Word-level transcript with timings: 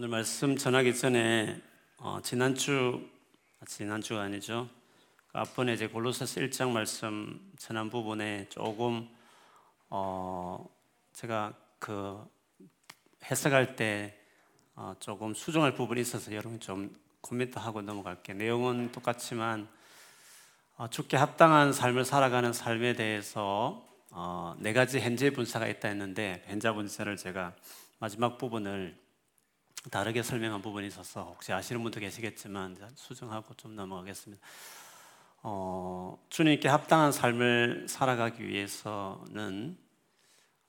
오늘 0.00 0.08
말씀 0.08 0.56
전하기 0.56 0.96
전에 0.96 1.60
어, 1.98 2.20
지난주 2.22 3.06
아, 3.60 3.66
지난주가 3.66 4.22
아니죠. 4.22 4.66
그 5.26 5.36
앞번에 5.36 5.74
이제 5.74 5.88
골로새서 5.88 6.40
1장 6.40 6.70
말씀 6.70 7.52
전한 7.58 7.90
부분에 7.90 8.46
조금 8.48 9.06
어, 9.90 10.66
제가 11.12 11.52
그 11.78 12.18
해석할 13.30 13.76
때 13.76 14.18
어, 14.74 14.94
조금 15.00 15.34
수정할 15.34 15.74
부분이 15.74 16.00
있어서 16.00 16.32
여러분 16.32 16.58
좀 16.60 16.96
코멘트하고 17.20 17.82
넘어갈게요. 17.82 18.38
내용은 18.38 18.92
똑같지만 18.92 19.68
어, 20.78 20.88
죽게 20.88 21.18
합당한 21.18 21.74
삶을 21.74 22.06
살아가는 22.06 22.54
삶에 22.54 22.94
대해서 22.94 23.86
어, 24.12 24.56
네 24.60 24.72
가지 24.72 24.98
현재 24.98 25.28
분사가 25.28 25.68
있다 25.68 25.88
했는데 25.88 26.42
현재 26.46 26.72
분사를 26.72 27.14
제가 27.18 27.52
마지막 27.98 28.38
부분을 28.38 28.98
다르게 29.88 30.22
설명한 30.22 30.60
부분이 30.60 30.86
있어서 30.88 31.22
혹시 31.22 31.52
아시는 31.52 31.82
분도 31.82 32.00
계시겠지만 32.00 32.76
수정하고 32.94 33.54
좀 33.54 33.74
넘어가겠습니다. 33.76 34.44
어, 35.42 36.18
주님께 36.28 36.68
합당한 36.68 37.12
삶을 37.12 37.86
살아가기 37.88 38.46
위해서는 38.46 39.78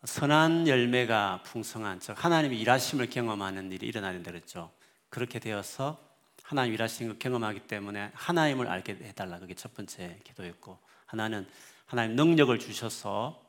선한 0.05 0.67
열매가 0.67 1.41
풍성한 1.43 1.99
즉 1.99 2.23
하나님이 2.23 2.59
일하심을 2.61 3.09
경험하는 3.09 3.71
일이 3.73 3.87
일어나야 3.87 4.23
되겠죠. 4.23 4.71
그렇게 5.09 5.39
되어서 5.39 5.99
하나님 6.41 6.73
일하시는 6.73 7.11
걸 7.11 7.19
경험하기 7.19 7.67
때문에 7.67 8.11
하나님을 8.13 8.67
알게 8.67 8.93
해달라 9.03 9.39
그게 9.39 9.53
첫 9.53 9.73
번째 9.73 10.19
기도였고 10.23 10.79
하나는 11.05 11.45
하나님 11.85 12.15
능력을 12.15 12.57
주셔서 12.59 13.43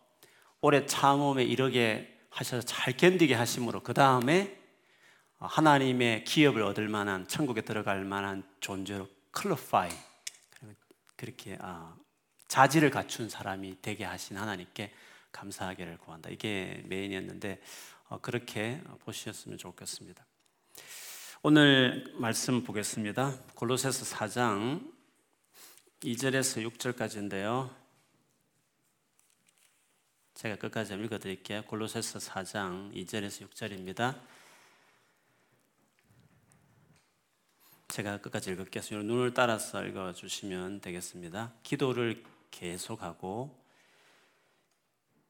오래 0.61 0.87
참음에 0.87 1.45
이르게 1.45 2.19
하셔서 2.31 2.67
잘 2.67 2.97
견디게 2.97 3.35
하심으로 3.35 3.81
그 3.81 3.95
다음에 3.95 4.62
하나님의 5.47 6.25
기업을 6.25 6.63
얻을 6.63 6.89
만한 6.89 7.27
천국에 7.27 7.63
들어갈 7.63 8.05
만한 8.05 8.43
존재로 8.61 9.09
클로파이 9.31 9.91
그렇게 11.17 11.57
아, 11.61 11.95
자질을 12.49 12.91
갖춘 12.91 13.29
사람이 13.29 13.79
되게 13.81 14.05
하신 14.05 14.37
하나님께 14.37 14.93
감사하기를 15.33 15.99
구한다. 15.99 16.31
이게 16.31 16.83
메인이었는데 16.87 17.61
어, 18.09 18.21
그렇게 18.21 18.81
보셨으면 19.05 19.57
좋겠습니다. 19.57 20.25
오늘 21.43 22.13
말씀 22.19 22.63
보겠습니다. 22.63 23.35
골로새서 23.55 24.17
4장 24.17 24.93
2절에서 26.01 26.69
6절까지인데요. 26.71 27.71
제가 30.35 30.57
끝까지 30.57 30.95
읽어 30.95 31.19
드릴게요. 31.19 31.63
골로새서 31.63 32.19
4장 32.19 32.93
2절에서 32.95 33.49
6절입니다. 33.49 34.21
제가 37.93 38.23
끝까지 38.23 38.53
읽을게요. 38.53 39.03
눈을 39.03 39.35
따라서 39.35 39.85
읽어 39.85 40.15
주시면 40.15 40.81
되겠습니다. 40.81 41.53
기도를 41.63 42.25
계속하고 42.51 43.63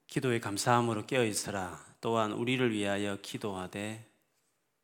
기도에 0.07 0.39
감사함으로 0.39 1.07
깨어 1.07 1.25
있으라. 1.25 1.85
또한 2.01 2.31
우리를 2.31 2.71
위하여 2.71 3.19
기도하되 3.21 4.09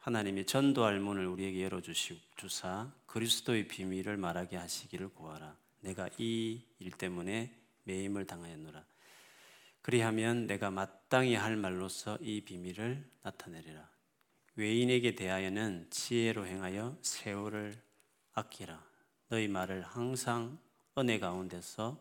하나님이 0.00 0.44
전도할 0.46 0.98
문을 0.98 1.28
우리에게 1.28 1.62
열어 1.62 1.80
주사 2.36 2.90
그리스도의 3.06 3.68
비밀을 3.68 4.16
말하게 4.16 4.56
하시기를 4.56 5.10
구하라. 5.10 5.54
내가 5.80 6.08
이 6.18 6.60
일 6.80 6.90
때문에 6.90 7.54
매임을 7.84 8.26
당하였노라. 8.26 8.84
그리하면 9.82 10.48
내가 10.48 10.72
마땅히 10.72 11.36
할 11.36 11.54
말로서 11.54 12.18
이 12.22 12.40
비밀을 12.40 13.08
나타내리라. 13.22 13.88
외인에게 14.58 15.14
대하여는 15.14 15.86
지혜로 15.88 16.44
행하여 16.44 16.96
세월을 17.00 17.80
아끼라. 18.34 18.82
너희 19.28 19.46
말을 19.46 19.82
항상 19.82 20.58
은혜 20.98 21.20
가운데서 21.20 21.96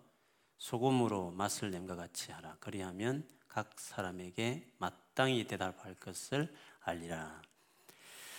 소금으로 0.58 1.30
맛을 1.30 1.70
냄과 1.70 1.96
같이 1.96 2.32
하라. 2.32 2.58
그리하면 2.60 3.28
각 3.48 3.70
사람에게 3.76 4.66
마땅히 4.80 5.46
대답할 5.46 5.94
것을 6.00 6.52
알리라. 6.82 7.44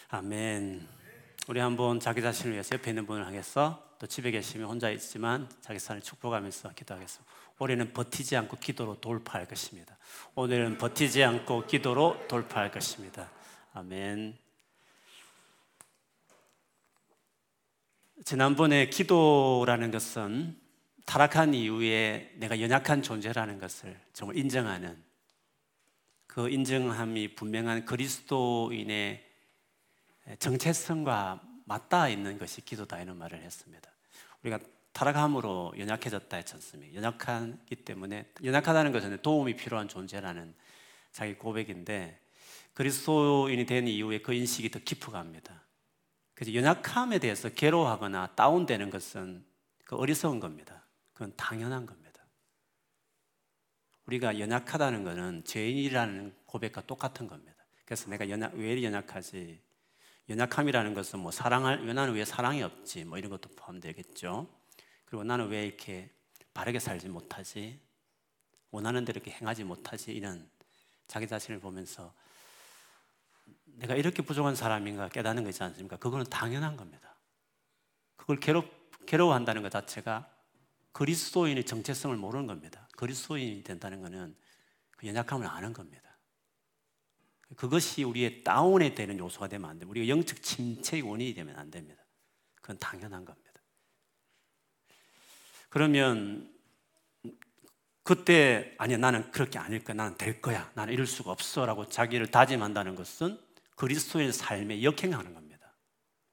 아멘. 0.08 0.84
우리 1.46 1.60
한번 1.60 2.00
자기 2.00 2.20
자신을 2.20 2.54
위해서 2.54 2.74
옆에 2.74 2.90
있는 2.90 3.06
분을 3.06 3.24
하겠어. 3.24 3.96
또 4.00 4.06
집에 4.08 4.32
계시면 4.32 4.68
혼자 4.68 4.90
있지만 4.90 5.48
자기 5.60 5.78
삶을 5.78 6.02
축복하면서 6.02 6.70
기도하겠습니다. 6.70 7.32
올해는 7.60 7.92
버티지 7.92 8.34
않고 8.34 8.56
기도로 8.56 9.00
돌파할 9.00 9.46
것입니다. 9.46 9.96
오늘은 10.34 10.78
버티지 10.78 11.22
않고 11.22 11.66
기도로 11.66 12.26
돌파할 12.26 12.72
것입니다. 12.72 13.38
아멘. 13.78 14.36
지난번에 18.24 18.90
기도라는 18.90 19.92
것은 19.92 20.60
타락한 21.06 21.54
이후에 21.54 22.32
내가 22.38 22.60
연약한 22.60 23.02
존재라는 23.02 23.60
것을 23.60 23.96
정말 24.12 24.36
인정하는 24.36 25.00
그 26.26 26.50
인정함이 26.50 27.36
분명한 27.36 27.84
그리스도인의 27.84 29.24
정체성과 30.40 31.40
맞닿아 31.64 32.08
있는 32.08 32.36
것이 32.36 32.62
기도다 32.62 33.00
이런 33.00 33.16
말을 33.16 33.40
했습니다. 33.40 33.92
우리가 34.42 34.58
타락함으로 34.90 35.74
연약해졌다 35.78 36.36
했지 36.36 36.54
않습니까? 36.54 36.96
연약하기 36.96 37.76
때문에 37.76 38.28
연약하다는 38.42 38.90
것은 38.90 39.22
도움이 39.22 39.54
필요한 39.54 39.86
존재라는 39.86 40.52
자기 41.12 41.34
고백인데 41.34 42.18
그리스도인이 42.78 43.66
된 43.66 43.88
이후에 43.88 44.20
그 44.20 44.32
인식이 44.32 44.70
더 44.70 44.78
깊어갑니다. 44.78 45.64
그래서 46.32 46.54
연약함에 46.54 47.18
대해서 47.18 47.48
괴로워하거나 47.48 48.36
다운되는 48.36 48.90
것은 48.90 49.44
그 49.84 49.96
어리석은 49.96 50.38
겁니다. 50.38 50.86
그건 51.12 51.34
당연한 51.36 51.86
겁니다. 51.86 52.24
우리가 54.06 54.38
연약하다는 54.38 55.02
것은 55.02 55.42
죄인이라는 55.42 56.36
고백과 56.46 56.82
똑같은 56.82 57.26
겁니다. 57.26 57.56
그래서 57.84 58.08
내가 58.10 58.28
연약, 58.28 58.54
왜 58.54 58.80
연약하지? 58.80 59.60
연약함이라는 60.28 60.94
것은 60.94 61.18
뭐 61.18 61.32
사랑할, 61.32 61.84
나는 61.84 62.14
왜 62.14 62.24
사랑이 62.24 62.62
없지? 62.62 63.06
뭐 63.06 63.18
이런 63.18 63.28
것도 63.28 63.48
포함되겠죠. 63.56 64.48
그리고 65.04 65.24
나는 65.24 65.48
왜 65.48 65.66
이렇게 65.66 66.12
바르게 66.54 66.78
살지 66.78 67.08
못하지? 67.08 67.80
원하는 68.70 69.04
대로 69.04 69.16
이렇게 69.16 69.32
행하지 69.32 69.64
못하지? 69.64 70.12
이런 70.12 70.48
자기 71.08 71.26
자신을 71.26 71.58
보면서 71.58 72.14
내가 73.78 73.94
이렇게 73.94 74.22
부족한 74.22 74.54
사람인가 74.54 75.08
깨닫는 75.08 75.44
거 75.44 75.50
있지 75.50 75.62
않습니까? 75.62 75.96
그거는 75.96 76.26
당연한 76.26 76.76
겁니다. 76.76 77.16
그걸 78.16 78.40
괴롭, 78.40 78.66
괴로워한다는 79.06 79.62
것 79.62 79.70
자체가 79.70 80.28
그리스도인의 80.92 81.64
정체성을 81.64 82.16
모르는 82.16 82.46
겁니다. 82.46 82.88
그리스도인이 82.96 83.62
된다는 83.62 84.02
것은 84.02 84.36
그 84.96 85.06
연약함을 85.06 85.46
아는 85.46 85.72
겁니다. 85.72 86.02
그것이 87.56 88.02
우리의 88.02 88.42
다운에 88.42 88.94
되는 88.94 89.16
요소가 89.18 89.46
되면 89.48 89.70
안 89.70 89.78
됩니다. 89.78 89.90
우리가 89.90 90.08
영적 90.08 90.42
침체의 90.42 91.02
원인이 91.02 91.34
되면 91.34 91.56
안 91.56 91.70
됩니다. 91.70 92.02
그건 92.56 92.78
당연한 92.78 93.24
겁니다. 93.24 93.48
그러면 95.68 96.52
그때 98.02 98.74
아니야 98.78 98.96
나는 98.96 99.30
그렇게 99.30 99.58
아닐 99.58 99.84
거야 99.84 99.94
나는 99.94 100.16
될 100.16 100.40
거야 100.40 100.70
나는 100.74 100.92
이럴 100.92 101.06
수가 101.06 101.30
없어라고 101.30 101.88
자기를 101.88 102.30
다짐한다는 102.30 102.94
것은 102.94 103.38
그리스도의 103.78 104.32
삶에 104.32 104.82
역행하는 104.82 105.34
겁니다. 105.34 105.72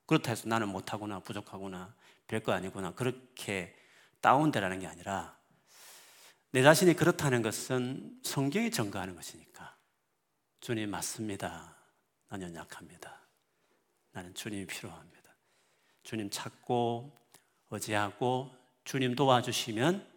그렇다 0.08 0.32
해서 0.32 0.50
나는 0.50 0.68
못하구나, 0.70 1.20
부족하구나, 1.20 1.96
별거 2.28 2.52
아니구나, 2.52 2.94
그렇게 2.94 3.76
다운되라는 4.22 4.80
게 4.80 4.88
아니라 4.88 5.38
내 6.52 6.64
자신이 6.64 6.96
그렇다는 6.96 7.44
것은 7.44 8.20
성경이 8.24 8.72
증거하는 8.72 9.16
것이니까 9.16 9.76
주님 10.60 10.90
맞습니다. 10.90 11.76
나는 12.30 12.56
약합니다. 12.56 13.22
나는 14.12 14.34
주님이 14.34 14.66
필요합니다. 14.66 15.36
주님 16.02 16.32
찾고 16.32 17.16
의지하고 17.70 18.56
주님 18.86 19.16
도와주시면 19.16 20.08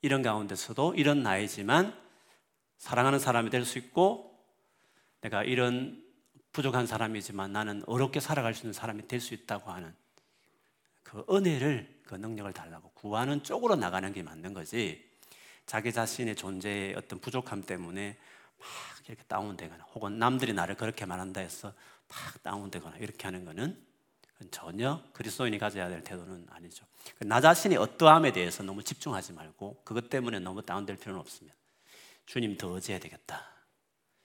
이런 0.00 0.22
가운데서도 0.22 0.94
이런 0.94 1.22
나이지만 1.22 1.94
사랑하는 2.78 3.18
사람이 3.18 3.50
될 3.50 3.66
수 3.66 3.76
있고 3.78 4.42
내가 5.20 5.42
이런 5.42 6.07
부족한 6.58 6.88
사람이지만 6.88 7.52
나는 7.52 7.84
어렵게 7.86 8.18
살아갈 8.18 8.52
수 8.52 8.62
있는 8.62 8.72
사람이 8.72 9.06
될 9.06 9.20
수 9.20 9.32
있다고 9.32 9.70
하는 9.70 9.94
그 11.04 11.24
은혜를 11.30 12.00
그 12.04 12.16
능력을 12.16 12.52
달라고 12.52 12.90
구하는 12.94 13.44
쪽으로 13.44 13.76
나가는 13.76 14.12
게 14.12 14.24
맞는 14.24 14.54
거지. 14.54 15.08
자기 15.66 15.92
자신의 15.92 16.34
존재의 16.34 16.96
어떤 16.96 17.20
부족함 17.20 17.62
때문에 17.62 18.18
막 18.58 18.68
이렇게 19.06 19.22
다운되거나 19.28 19.84
혹은 19.94 20.18
남들이 20.18 20.52
나를 20.52 20.74
그렇게 20.74 21.06
말한다 21.06 21.40
해서 21.42 21.72
막 22.08 22.42
다운되거나 22.42 22.96
이렇게 22.96 23.22
하는 23.28 23.44
거는 23.44 23.80
전혀 24.50 25.00
그리스도인이 25.12 25.56
가져야 25.60 25.88
될 25.88 26.02
태도는 26.02 26.48
아니죠. 26.50 26.84
나 27.20 27.40
자신의 27.40 27.78
어떠함에 27.78 28.32
대해서 28.32 28.64
너무 28.64 28.82
집중하지 28.82 29.32
말고 29.34 29.82
그것 29.84 30.10
때문에 30.10 30.40
너무 30.40 30.62
다운될 30.62 30.96
필요는 30.96 31.20
없습니다. 31.20 31.56
주님 32.26 32.56
더 32.56 32.74
의지해야 32.74 32.98
되겠다. 32.98 33.46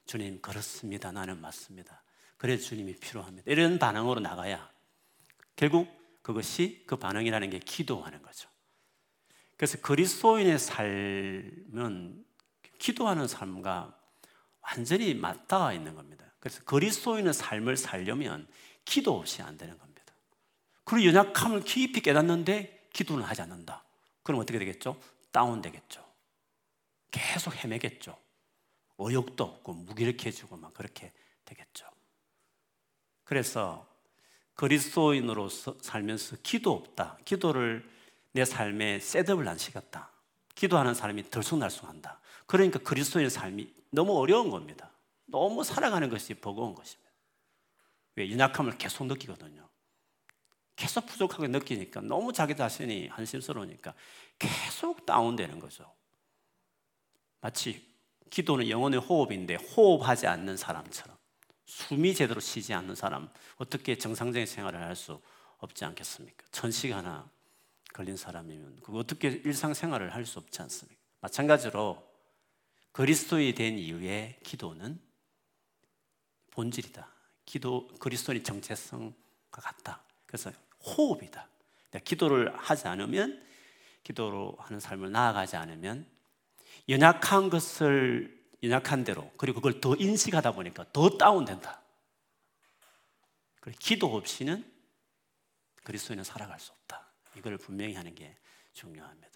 주님 0.08 0.42
그렇습니다. 0.42 1.12
나는 1.12 1.40
맞습니다. 1.40 2.03
그래 2.44 2.58
주님이 2.58 2.96
필요합니다. 2.96 3.50
이런 3.50 3.80
반응으로 3.80 4.20
나가야 4.20 4.70
결국 5.56 5.88
그것이 6.22 6.84
그 6.86 6.98
반응이라는 6.98 7.50
게 7.50 7.60
기도하는 7.60 8.22
거죠. 8.22 8.50
그래서 9.56 9.80
그리스도인의 9.80 10.60
삶은 10.60 12.26
기도하는 12.80 13.30
삶과 13.30 13.98
완전히 14.60 15.14
맞닿아 15.14 15.72
있는 15.72 15.96
겁니다. 15.96 16.26
그래서 16.42 16.62
그리스도인의 16.66 17.34
삶을 17.34 17.78
살려면 17.78 18.46
기도 18.84 19.18
없이 19.18 19.42
안 19.42 19.56
되는 19.56 19.78
겁니다. 19.78 20.14
그리고 20.84 21.08
연약함을 21.14 21.62
깊이 21.62 22.02
깨닫는데 22.02 22.90
기도는 22.92 23.24
하지 23.24 23.42
않는다. 23.42 23.86
그럼 24.22 24.42
어떻게 24.42 24.60
되겠죠? 24.60 25.00
다운되겠죠. 25.32 26.06
계속 27.10 27.56
헤매겠죠. 27.56 28.18
의욕도 28.98 29.46
없고 29.46 29.72
무기력해지고 29.72 30.58
막 30.58 30.74
그렇게 30.74 31.14
되겠죠. 31.46 31.94
그래서 33.24 33.88
그리스도인으로서 34.56 35.78
살면서 35.82 36.38
기도 36.44 36.74
없다. 36.74 37.18
기도를 37.26 37.90
내 38.32 38.46
삶에 38.46 39.00
셋업을 39.00 39.48
안 39.48 39.58
시켰다. 39.58 40.12
기도하는 40.56 40.94
사람이 40.94 41.30
들쑥날쑥한다. 41.30 42.20
그러니까 42.46 42.80
그리스도인의 42.80 43.30
삶이 43.30 43.74
너무 43.90 44.18
어려운 44.18 44.50
겁니다. 44.50 44.92
너무 45.26 45.64
살아가는 45.64 46.10
것이 46.10 46.34
버거운 46.36 46.76
것입니다. 46.76 47.12
왜? 48.16 48.32
연약함을 48.32 48.78
계속 48.78 49.06
느끼거든요. 49.08 49.68
계속 50.76 51.06
부족하게 51.06 51.48
느끼니까 51.48 52.02
너무 52.02 52.34
자기 52.34 52.56
자신이 52.56 53.08
한심스러우니까 53.08 53.94
계속 54.40 55.06
다운되는 55.06 55.60
거죠. 55.60 55.92
마치 57.42 57.94
기도는 58.30 58.70
영혼의 58.70 59.00
호흡인데 59.00 59.56
호흡하지 59.56 60.28
않는 60.28 60.58
사람처럼 60.58 61.13
숨이 61.66 62.14
제대로 62.14 62.40
쉬지 62.40 62.74
않는 62.74 62.96
사람 62.96 63.30
어떻게 63.58 63.98
정상적인 63.98 64.46
생활을 64.46 64.82
할 64.82 64.96
수 64.96 65.20
없지 65.60 65.86
않겠습니까? 65.86 66.46
천 66.52 66.72
시간나 66.72 67.30
걸린 67.94 68.18
사람이면 68.18 68.82
그 68.84 68.98
어떻게 68.98 69.30
일상생활을 69.30 70.14
할 70.14 70.26
수 70.26 70.40
없지 70.40 70.62
않습니까? 70.62 71.02
마찬가지로 71.22 72.04
그리스도에 72.92 73.54
된 73.54 73.78
이후에 73.78 74.40
기도는 74.44 75.00
본질이다. 76.52 77.08
기도 77.46 77.88
그리스도의 78.00 78.44
정체성과 78.44 79.62
같다. 79.62 80.04
그래서 80.26 80.52
호흡이다. 80.86 81.48
기도를 82.04 82.56
하지 82.58 82.88
않으면 82.88 83.44
기도로 84.04 84.58
하는 84.60 84.80
삶을 84.80 85.12
나아가지 85.12 85.56
않으면 85.56 86.06
연약한 86.90 87.50
것을 87.50 88.43
연약한 88.64 89.04
대로 89.04 89.30
그리고 89.38 89.60
그걸 89.60 89.82
더 89.82 89.96
인식하다 89.96 90.54
보니까 90.54 90.86
더 90.94 91.10
다운된다. 91.10 91.82
기도 93.80 94.16
없이는 94.16 94.72
그리스도인은 95.84 96.24
살아갈 96.24 96.60
수 96.60 96.72
없다. 96.72 97.12
이걸 97.38 97.58
분명히 97.58 97.94
하는 97.94 98.16
게 98.16 98.38
중요합니다. 98.74 99.30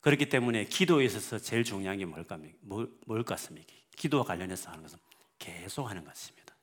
그렇기 0.00 0.28
때문에 0.28 0.64
기도에 0.64 1.04
있어서 1.04 1.38
제일 1.38 1.64
중요한 1.64 1.98
게 1.98 2.04
뭘까, 2.04 2.38
뭘, 2.60 2.90
뭘 3.06 3.22
같습니까? 3.24 3.72
기도와 3.96 4.24
관련해서 4.24 4.70
하는 4.70 4.82
것은 4.82 4.98
계속 5.38 5.88
하는 5.88 6.04
것입니다. 6.04 6.54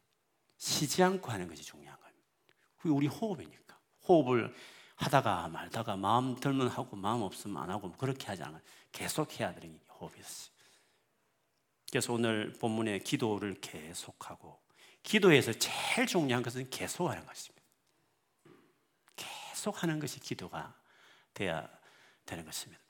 쉬지 0.58 1.04
않고 1.04 1.31
하는 1.31 1.48
것이 1.48 1.63
중요한 1.63 1.98
거예요. 2.00 2.96
우리 2.96 3.08
호흡이니까. 3.08 3.78
호흡을 4.08 4.54
하다가 4.96 5.50
말다가 5.50 5.98
마음 5.98 6.36
들면 6.36 6.69
하고 6.69 6.96
마음 6.96 7.22
없으면 7.22 7.62
안 7.62 7.69
하고 7.69 7.92
그렇게 7.94 8.28
하지 8.28 8.44
않아요. 8.44 8.62
계속 8.92 9.40
해야 9.40 9.54
되는 9.54 9.78
게 9.78 9.86
호흡이었어요. 9.90 10.55
그래서 11.90 12.14
오늘 12.14 12.52
본문에 12.54 13.00
기도를 13.00 13.56
계속하고 13.62 14.60
기도에서 15.04 15.54
제일 15.54 16.08
중요한 16.08 16.44
것은 16.44 16.70
계속하는 16.70 17.26
것입니다. 17.26 17.66
계속하는 19.16 20.00
것이 20.00 20.20
기도가 20.20 20.76
돼야 21.34 21.70
되는 22.26 22.44
것입니다. 22.44 22.82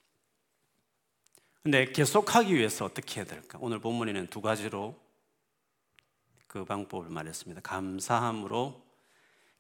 근데 1.62 1.92
계속하기 1.92 2.53
위해서 2.53 2.86
어떻게 2.86 3.19
해야 3.19 3.25
될까? 3.25 3.57
오늘 3.62 3.80
본문에는 3.80 4.27
두 4.27 4.39
가지로 4.39 5.03
그 6.47 6.63
방법을 6.63 7.09
말했습니다. 7.09 7.62
감사함으로 7.62 8.86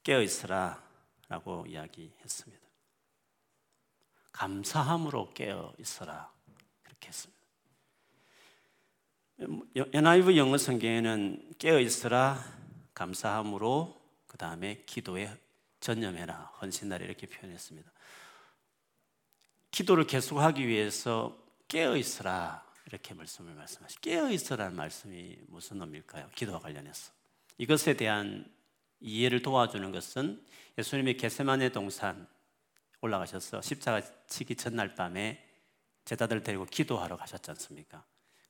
깨어 0.03 0.21
있으라 0.21 0.81
라고 1.27 1.65
이야기했습니다. 1.67 2.65
감사함으로 4.31 5.33
깨어 5.33 5.73
있어라. 5.79 6.31
그렇게 6.83 7.07
했습니다. 7.07 7.34
NIV 9.37 10.37
영어 10.37 10.57
성경에는 10.57 11.55
깨어 11.59 11.79
있어라, 11.79 12.39
감사함으로, 12.93 14.01
그 14.27 14.37
다음에 14.37 14.83
기도에 14.85 15.29
전념해라, 15.81 16.53
헌신하라 16.61 17.03
이렇게 17.03 17.27
표현했습니다. 17.27 17.91
기도를 19.71 20.07
계속하기 20.07 20.65
위해서 20.65 21.37
깨어 21.67 21.97
있어라 21.97 22.65
이렇게 22.85 23.13
말씀을 23.13 23.53
말씀하시. 23.55 23.99
깨어 23.99 24.31
있어라는 24.31 24.75
말씀이 24.75 25.37
무슨 25.47 25.81
의미일까요? 25.81 26.29
기도와 26.33 26.59
관련해서 26.59 27.11
이것에 27.57 27.95
대한 27.95 28.49
이해를 29.01 29.41
도와주는 29.41 29.91
것은 29.91 30.45
예수님이 30.77 31.17
게세마네 31.17 31.69
동산 31.69 32.27
올라가셔서 33.01 33.61
십자가 33.61 34.01
치기 34.27 34.55
전날 34.55 34.95
밤에 34.95 35.45
제자들 36.05 36.41
데리고 36.41 36.65
기도하러 36.65 37.17
가셨지 37.17 37.51
않습니까? 37.51 38.05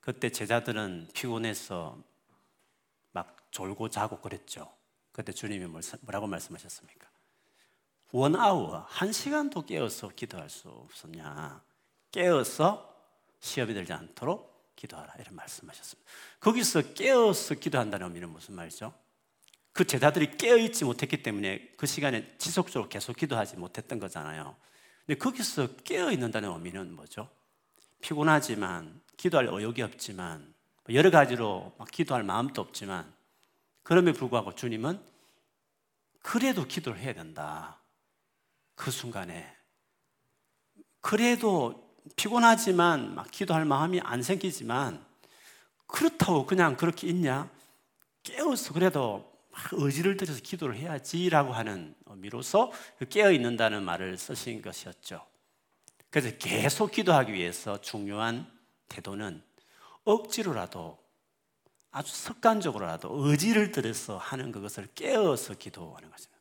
그때 0.06 0.30
제자들은 0.30 1.10
피곤해서 1.16 1.98
막 3.12 3.36
졸고 3.50 3.90
자고 3.90 4.22
그랬죠. 4.22 4.72
그때 5.12 5.31
주님이 5.31 5.66
뭐라고 5.66 6.28
말씀하셨습니까? 6.28 7.10
원 8.12 8.36
아워, 8.36 8.86
한 8.88 9.12
시간도 9.12 9.66
깨어서 9.66 10.10
기도할 10.10 10.52
수 10.52 10.69
없었냐? 10.69 11.60
깨어서 12.12 12.96
시험이 13.40 13.74
들지 13.74 13.94
않도록 13.94 14.75
기도하라. 14.75 15.16
이런 15.19 15.36
말씀하셨습니다. 15.38 16.12
거기서 16.40 16.94
깨어서 16.94 17.56
기도한다는 17.56 18.06
의미는 18.06 18.30
무슨 18.30 18.54
말이죠? 18.54 18.94
그 19.72 19.86
제자들이 19.86 20.38
깨어있지 20.38 20.86
못했기 20.86 21.24
때문에 21.24 21.74
그 21.78 21.88
시간에 21.88 22.38
지속적으로 22.38 22.90
계속 22.90 23.16
기도하지 23.16 23.58
못했던 23.58 23.98
거잖아요. 23.98 24.56
근데 25.08 25.18
거기서 25.18 25.78
깨어있는다는 25.78 26.51
의미는 26.51 26.94
뭐죠? 26.94 27.28
피곤하지만, 28.01 29.01
기도할 29.18 29.48
의욕이 29.52 29.82
없지만, 29.82 30.54
여러 30.90 31.10
가지로 31.10 31.74
막 31.78 31.90
기도할 31.90 32.24
마음도 32.24 32.62
없지만, 32.62 33.12
그럼에도 33.84 34.18
불구하고 34.20 34.56
주님은 34.56 35.00
그래도 36.22 36.66
기도를 36.66 37.00
해야 37.00 37.14
된다. 37.14 37.80
그 38.75 38.92
순간에. 38.92 39.56
그래도 41.01 41.94
피곤하지만 42.16 43.16
막 43.16 43.30
기도할 43.32 43.66
마음이 43.66 44.01
안 44.01 44.22
생기지만, 44.22 45.06
그렇다고 45.88 46.46
그냥 46.46 46.75
그렇게 46.75 47.08
있냐? 47.08 47.50
깨어서 48.24 48.74
그래도 48.74 49.32
의지를 49.72 50.18
들여서 50.18 50.42
기도를 50.42 50.75
해야지라고 50.75 51.54
하는 51.54 51.96
의미로서 52.08 52.72
그 52.98 53.06
깨어 53.06 53.32
있는다는 53.32 53.84
말을 53.84 54.18
쓰신 54.18 54.62
것이었죠. 54.62 55.25
그래서 56.10 56.36
계속 56.38 56.92
기도하기 56.92 57.34
위해서 57.34 57.80
중요한 57.82 58.51
태도는 58.89 59.44
억지로라도 60.04 61.04
아주 61.92 62.13
습관적으로라도 62.13 63.10
의지를 63.12 63.72
들여서 63.72 64.18
하는 64.18 64.51
그것을 64.51 64.88
깨어서 64.96 65.56
기도하는 65.56 66.12
것입니다. 66.12 66.36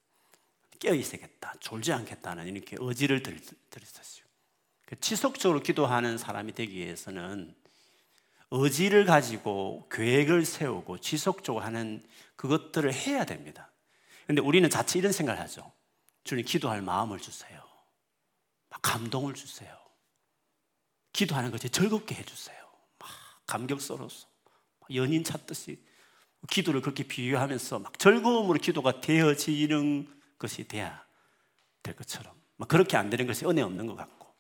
깨어 0.81 0.95
있어야겠다, 0.95 1.55
졸지 1.61 1.93
않겠다는 1.93 2.49
이렇게 2.49 2.77
의지를 2.81 3.23
들였었죠. 3.23 4.25
그 4.85 4.99
지속적으로 5.01 5.61
기도하는 5.61 6.19
사람이 6.19 6.53
되기 6.53 6.75
위해서는 6.77 7.55
의지를 8.51 9.05
가지고 9.05 9.89
계획을 9.91 10.45
세우고 10.45 10.99
지속적으로 10.99 11.65
하는 11.65 12.03
그것들을 12.37 12.93
해야 12.93 13.25
됩니다. 13.25 13.71
근데 14.27 14.43
우리는 14.43 14.69
자칫 14.69 14.99
이런 14.99 15.13
생각을 15.13 15.41
하죠. 15.41 15.73
주님 16.25 16.45
기도할 16.45 16.83
마음을 16.83 17.19
주세요. 17.19 17.63
감동을 18.83 19.35
주세요. 19.35 19.84
기도하는 21.15 21.51
것이 21.51 21.71
즐겁게 21.71 22.17
해주세요. 22.17 22.59
막 22.99 23.09
감격스러워서 23.47 24.29
연인 24.95 25.25
찾듯이 25.25 25.83
기도를 26.51 26.83
그렇게 26.83 27.05
비유하면서 27.05 27.79
막 27.79 27.99
즐거움으로 27.99 28.59
기도가 28.59 29.01
되어지는 29.01 30.21
것이 30.39 30.69
돼야 30.69 31.03
될 31.83 31.97
것처럼 31.97 32.35
막 32.57 32.69
그렇게 32.69 32.99
안 32.99 33.09
되는 33.09 33.27
것이 33.27 33.47
은혜 33.47 33.63
없는 33.63 33.87
것 33.87 33.95
같고 33.95 34.35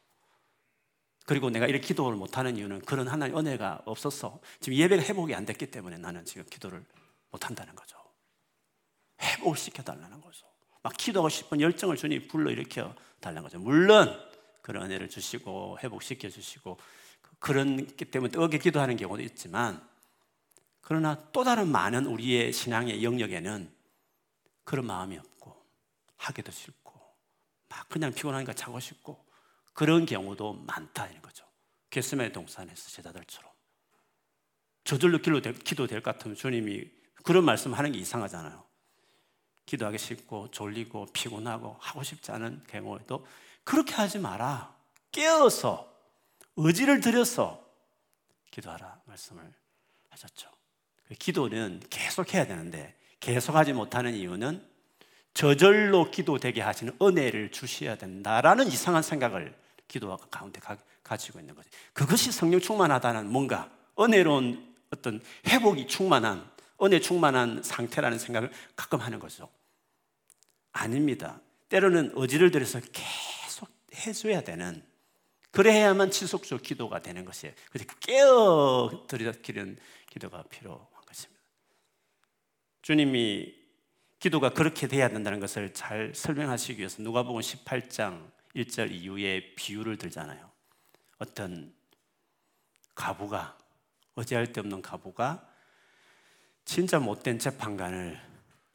그리고 1.26 1.49
내가 1.49 1.66
이렇게 1.66 1.87
기도를 1.87 2.19
못하는 2.19 2.57
이유는 2.59 2.83
그런 2.83 3.09
하나님 3.09 3.38
은혜가 3.38 3.83
없어서 3.87 4.40
지금 4.61 4.76
예배가 4.76 5.02
회복이 5.02 5.35
안 5.35 5.47
됐기 5.47 5.71
때문에 5.71 5.97
나는 5.97 6.25
지금 6.26 6.45
기도를 6.45 6.85
못한다는 7.31 7.75
거죠. 7.75 7.97
회복을 9.23 9.57
시켜달라는 9.57 10.21
거죠. 10.21 10.47
막 10.83 10.93
기도하고 10.99 11.31
싶은 11.31 11.61
열정을 11.62 11.97
주님 11.97 12.28
불러일으켜 12.28 12.95
달라는 13.21 13.45
거죠. 13.45 13.59
물론 13.59 14.33
그런 14.64 14.87
은혜를 14.87 15.11
주시고 15.11 15.78
회복시켜 15.83 16.30
주시고 16.30 16.78
그런 17.38 17.87
기 17.97 18.06
때문에 18.06 18.33
뜨겁게 18.33 18.56
기도하는 18.56 18.97
경우도 18.97 19.23
있지만 19.23 19.87
그러나 20.80 21.30
또 21.33 21.44
다른 21.44 21.68
많은 21.68 22.06
우리의 22.06 22.50
신앙의 22.50 23.04
영역에는 23.04 23.71
그런 24.64 24.87
마음이 24.87 25.18
없고 25.18 25.54
하기도 26.16 26.50
싫고 26.50 26.99
막 27.68 27.88
그냥 27.90 28.11
피곤하니까 28.14 28.54
자고 28.54 28.80
싶고 28.80 29.23
그런 29.75 30.06
경우도 30.06 30.54
많다 30.66 31.09
이런 31.09 31.21
거죠. 31.21 31.44
게스메 31.90 32.33
동산에서 32.33 32.88
제자들처럼 32.88 33.52
저절로 34.85 35.18
기도 35.18 35.87
될 35.87 36.00
것 36.00 36.16
같으면 36.16 36.37
주님이 36.37 36.90
그런 37.23 37.44
말씀하는 37.44 37.92
게 37.92 37.99
이상하잖아요. 37.99 38.64
기도하기 39.66 39.99
싫고 39.99 40.50
졸리고 40.52 41.06
피곤하고 41.12 41.76
하고 41.80 42.02
싶지 42.02 42.33
않은 42.33 42.64
경우에도 42.66 43.26
그렇게 43.64 43.94
하지 43.94 44.18
마라. 44.18 44.75
깨어서 45.11 45.92
의지를 46.56 47.00
들여서 47.00 47.64
기도하라 48.50 49.00
말씀을 49.06 49.42
하셨죠. 50.11 50.49
그 51.09 51.14
기도는 51.14 51.83
계속 51.90 52.33
해야 52.35 52.47
되는데 52.47 52.97
계속하지 53.21 53.73
못하는 53.73 54.14
이유는 54.14 54.64
저절로 55.33 56.11
기도되게 56.11 56.61
하시는 56.61 56.97
은혜를 57.02 57.50
주셔야 57.50 57.97
된다라는 57.97 58.68
이상한 58.68 59.02
생각을 59.02 59.56
기도 59.88 60.16
가운데 60.16 60.61
가, 60.61 60.76
가지고 61.02 61.40
있는 61.40 61.54
거죠. 61.54 61.68
그것이 61.92 62.30
성령 62.30 62.61
충만하다는 62.61 63.30
뭔가 63.30 63.71
은혜로운 63.99 64.75
어떤 64.92 65.21
회복이 65.47 65.88
충만한 65.88 66.49
은혜 66.83 67.00
충만한 67.00 67.62
상태라는 67.62 68.18
생각을 68.18 68.50
가끔 68.76 69.00
하는 69.00 69.18
거죠. 69.18 69.49
아닙니다. 70.73 71.40
때로는 71.68 72.12
의지를 72.14 72.50
들여서 72.50 72.80
계속 72.92 73.43
해줘야 73.94 74.42
되는 74.42 74.84
그래야만 75.50 76.10
지속적 76.10 76.62
기도가 76.62 77.00
되는 77.00 77.24
것이에요. 77.24 77.54
그래서 77.70 77.88
깨어 78.00 79.06
들이키는 79.08 79.78
기도가 80.10 80.42
필요한 80.44 80.86
것입니다. 81.06 81.40
주님이 82.82 83.54
기도가 84.18 84.50
그렇게 84.50 84.88
돼야 84.88 85.08
된다는 85.08 85.38
것을 85.38 85.72
잘 85.72 86.12
설명하시기 86.14 86.78
위해서 86.78 87.02
누가복음 87.02 87.40
18장 87.40 88.30
1절 88.56 88.90
이후에 88.90 89.54
비유를 89.54 89.98
들잖아요. 89.98 90.50
어떤 91.18 91.72
가부가 92.94 93.56
어찌할 94.14 94.52
데 94.52 94.60
없는 94.60 94.82
가부가 94.82 95.46
진짜 96.64 96.98
못된 96.98 97.38
재판관을 97.38 98.20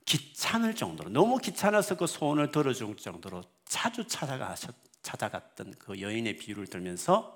귀찮을 0.05 0.75
정도로 0.75 1.09
너무 1.09 1.37
귀찮아서 1.37 1.95
그 1.95 2.07
소원을 2.07 2.51
들어줄 2.51 2.95
정도로 2.95 3.43
자주 3.65 4.07
찾아가 4.07 4.49
찾아갔던 5.09 5.73
그 5.79 6.01
여인의 6.01 6.37
비유를 6.37 6.67
들면서 6.67 7.35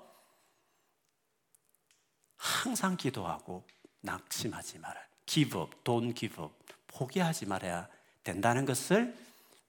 항상 2.36 2.96
기도하고 2.96 3.66
낙심하지 4.00 4.78
말아. 4.78 5.00
give 5.26 5.60
up, 5.60 5.76
don't 5.82 6.14
give 6.14 6.42
up. 6.42 6.54
포기하지 6.86 7.46
말아야 7.46 7.88
된다는 8.22 8.64
것을 8.64 9.16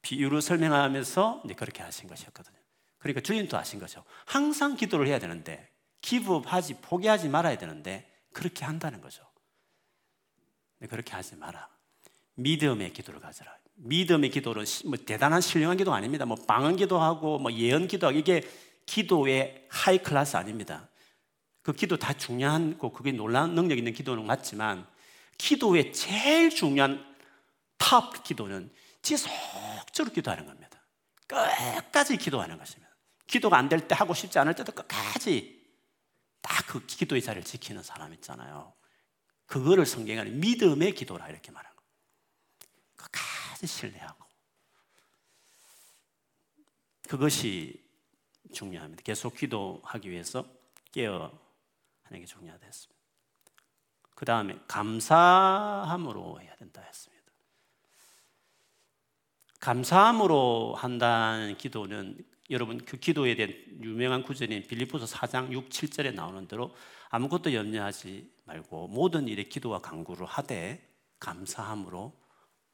비유로 0.03 0.39
설명하면서 0.41 1.43
그렇게 1.57 1.81
하신 1.81 2.07
것이었거든요. 2.07 2.55
그러니까 3.00 3.21
주님도 3.21 3.57
하신 3.57 3.79
거죠. 3.79 4.03
항상 4.25 4.75
기도를 4.75 5.07
해야 5.07 5.17
되는데 5.17 5.71
give 6.01 6.31
up 6.35 6.47
하지 6.47 6.75
포기하지 6.75 7.29
말아야 7.29 7.57
되는데 7.57 8.12
그렇게 8.33 8.65
한다는 8.65 9.01
거죠. 9.01 9.25
그렇게 10.89 11.13
하지 11.13 11.35
마라. 11.35 11.67
믿음의 12.35 12.93
기도를 12.93 13.19
가져라. 13.19 13.57
믿음의 13.75 14.29
기도는 14.29 14.65
뭐 14.86 14.98
대단한 14.98 15.41
신령한 15.41 15.77
기도 15.77 15.94
아닙니다. 15.94 16.25
뭐 16.25 16.38
방언 16.48 16.75
기도하고 16.77 17.39
뭐 17.39 17.51
예언 17.53 17.88
기도하고 17.88 18.17
이게 18.17 18.41
기도의 18.86 19.65
high 19.70 19.98
class 19.98 20.38
아닙니다. 20.38 20.89
그 21.62 21.74
기도 21.74 21.98
다 21.98 22.13
중요하고 22.13 22.91
그게 22.94 23.12
놀라운 23.12 23.55
능력 23.55 23.77
있는 23.77 23.94
기도는 23.94 24.25
맞지만 24.25 24.88
기도의 25.38 25.91
제일 25.94 26.50
중요한 26.50 27.03
top 27.77 28.24
기도는 28.24 28.72
지속적으로 29.01 30.13
기도하는 30.13 30.46
겁니다. 30.46 30.82
끝까지 31.27 32.17
기도하는 32.17 32.58
것입니다. 32.58 32.96
기도가 33.27 33.58
안 33.58 33.67
될 33.70 33.88
때 33.88 33.96
하고 33.96 34.13
싶지 34.13 34.38
않을 34.39 34.53
때도 34.55 34.72
끝까지 34.72 35.63
딱 36.41 36.65
그 36.67 36.86
기도의 36.86 37.22
자리를 37.22 37.44
지키는 37.44 37.82
사람 37.84 38.13
있잖아요. 38.13 38.74
그거를 39.48 39.86
성경에 39.86 40.24
믿음의 40.29 40.94
기도라 40.94 41.27
이렇게 41.29 41.51
말하는 41.51 41.75
거예요. 41.75 41.89
끝까지 42.96 43.35
신뢰하고. 43.63 44.25
그것이 47.07 47.83
중요합니다. 48.53 49.03
계속 49.03 49.35
기도하기 49.35 50.09
위해서 50.09 50.45
깨어 50.91 51.31
하는 52.03 52.19
게 52.19 52.25
중요하다 52.25 52.65
했습니다. 52.65 52.95
그 54.15 54.25
다음에 54.25 54.57
감사함으로 54.67 56.41
해야 56.41 56.55
된다 56.55 56.81
했습니다. 56.81 57.15
감사함으로 59.59 60.75
한다는 60.75 61.57
기도는 61.57 62.24
여러분 62.50 62.77
그 62.85 62.97
기도에 62.97 63.35
대한 63.35 63.51
유명한 63.81 64.24
구절인 64.24 64.67
빌립보서 64.67 65.05
4장 65.05 65.51
6, 65.51 65.69
7절에 65.69 66.13
나오는 66.13 66.47
대로 66.47 66.75
아무것도 67.09 67.53
염려하지 67.53 68.31
말고 68.45 68.88
모든 68.88 69.27
일에 69.27 69.43
기도와 69.43 69.79
간구를 69.79 70.25
하되 70.25 70.88
감사함으로 71.19 72.13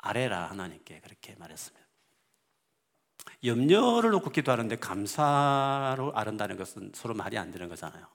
아래라 0.02 0.50
하나님께 0.50 1.00
그렇게 1.02 1.36
말했습니다. 1.36 1.82
염려를 3.44 4.12
놓고 4.12 4.32
기도하는데 4.32 4.76
감사로 4.78 6.14
아른다는 6.16 6.58
것은 6.58 6.92
서로 6.94 7.14
말이 7.14 7.38
안 7.38 7.52
되는 7.52 7.70
거잖아요. 7.70 8.08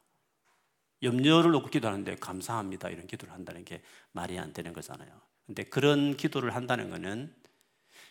염려를 1.02 1.50
놓고 1.52 1.68
기도하는데 1.68 2.16
감사합니다 2.16 2.88
이런 2.88 3.06
기도를 3.06 3.34
한다는 3.34 3.64
게 3.64 3.82
말이 4.12 4.38
안 4.38 4.52
되는 4.52 4.72
거잖아요. 4.72 5.20
근데 5.46 5.62
그런 5.62 6.16
기도를 6.16 6.54
한다는 6.54 6.90
것은 6.90 7.34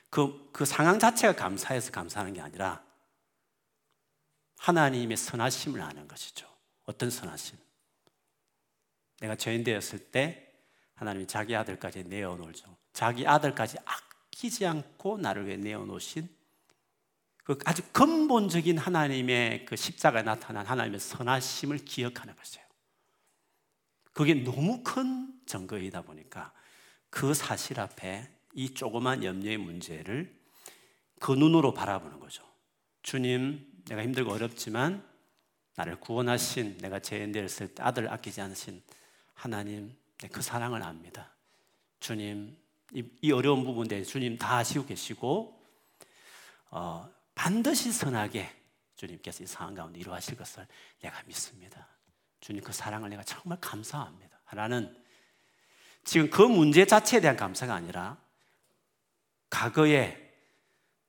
그, 0.09 0.49
그 0.53 0.65
상황 0.65 0.99
자체가 0.99 1.35
감사해서 1.35 1.91
감사하는 1.91 2.33
게 2.33 2.41
아니라 2.41 2.83
하나님의 4.57 5.17
선하심을 5.17 5.81
아는 5.81 6.07
것이죠. 6.07 6.47
어떤 6.85 7.09
선하심? 7.09 7.57
내가 9.19 9.35
죄인 9.35 9.63
되었을 9.63 10.11
때 10.11 10.44
하나님이 10.95 11.27
자기 11.27 11.55
아들까지 11.55 12.03
내어놓죠. 12.05 12.75
자기 12.93 13.27
아들까지 13.27 13.77
아끼지 13.85 14.65
않고 14.65 15.17
나를 15.17 15.47
위해 15.47 15.57
내어놓으신 15.57 16.27
그 17.43 17.59
아주 17.65 17.83
근본적인 17.91 18.77
하나님의 18.77 19.65
그 19.65 19.75
십자가에 19.75 20.23
나타난 20.23 20.65
하나님의 20.65 20.99
선하심을 20.99 21.79
기억하는 21.79 22.35
것이에요. 22.35 22.65
그게 24.13 24.33
너무 24.33 24.81
큰 24.81 25.39
증거이다 25.45 26.01
보니까 26.01 26.53
그 27.09 27.33
사실 27.33 27.79
앞에 27.79 28.29
이 28.53 28.73
조그만 28.73 29.23
염려의 29.23 29.57
문제를 29.57 30.33
그 31.19 31.33
눈으로 31.33 31.73
바라보는 31.73 32.19
거죠. 32.19 32.43
주님, 33.03 33.65
내가 33.85 34.01
힘들고 34.01 34.31
어렵지만 34.31 35.05
나를 35.75 35.99
구원하신 35.99 36.77
내가 36.77 36.99
죄인 36.99 37.31
되었을 37.31 37.75
때 37.75 37.83
아들 37.83 38.11
아끼지 38.11 38.41
않으신 38.41 38.81
하나님 39.33 39.95
그 40.31 40.41
사랑을 40.41 40.83
압니다. 40.83 41.33
주님 41.99 42.57
이, 42.93 43.03
이 43.21 43.31
어려운 43.31 43.63
부분에 43.63 44.03
주님 44.03 44.37
다 44.37 44.57
아시고 44.57 44.85
계시고 44.85 45.61
어, 46.71 47.09
반드시 47.33 47.91
선하게 47.91 48.49
주님께서 48.95 49.43
이 49.43 49.47
상황 49.47 49.75
가운데 49.75 49.99
이루하실 49.99 50.37
것을 50.37 50.67
내가 51.01 51.21
믿습니다. 51.23 51.87
주님 52.39 52.63
그 52.63 52.71
사랑을 52.71 53.09
내가 53.09 53.23
정말 53.23 53.59
감사합니다. 53.59 54.39
라는 54.51 54.95
지금 56.03 56.29
그 56.29 56.41
문제 56.41 56.85
자체에 56.85 57.19
대한 57.19 57.35
감사가 57.35 57.73
아니라 57.73 58.17
과거에 59.49 60.21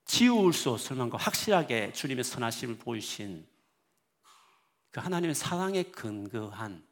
지울 0.06 0.52
수 0.52 0.70
없을 0.70 0.96
만큼 0.96 1.18
확실하게 1.18 1.92
주님의 1.92 2.24
선하심을 2.24 2.78
보이신 2.78 3.46
그 4.90 5.00
하나님의 5.00 5.34
사랑에 5.34 5.82
근거한 5.82 6.85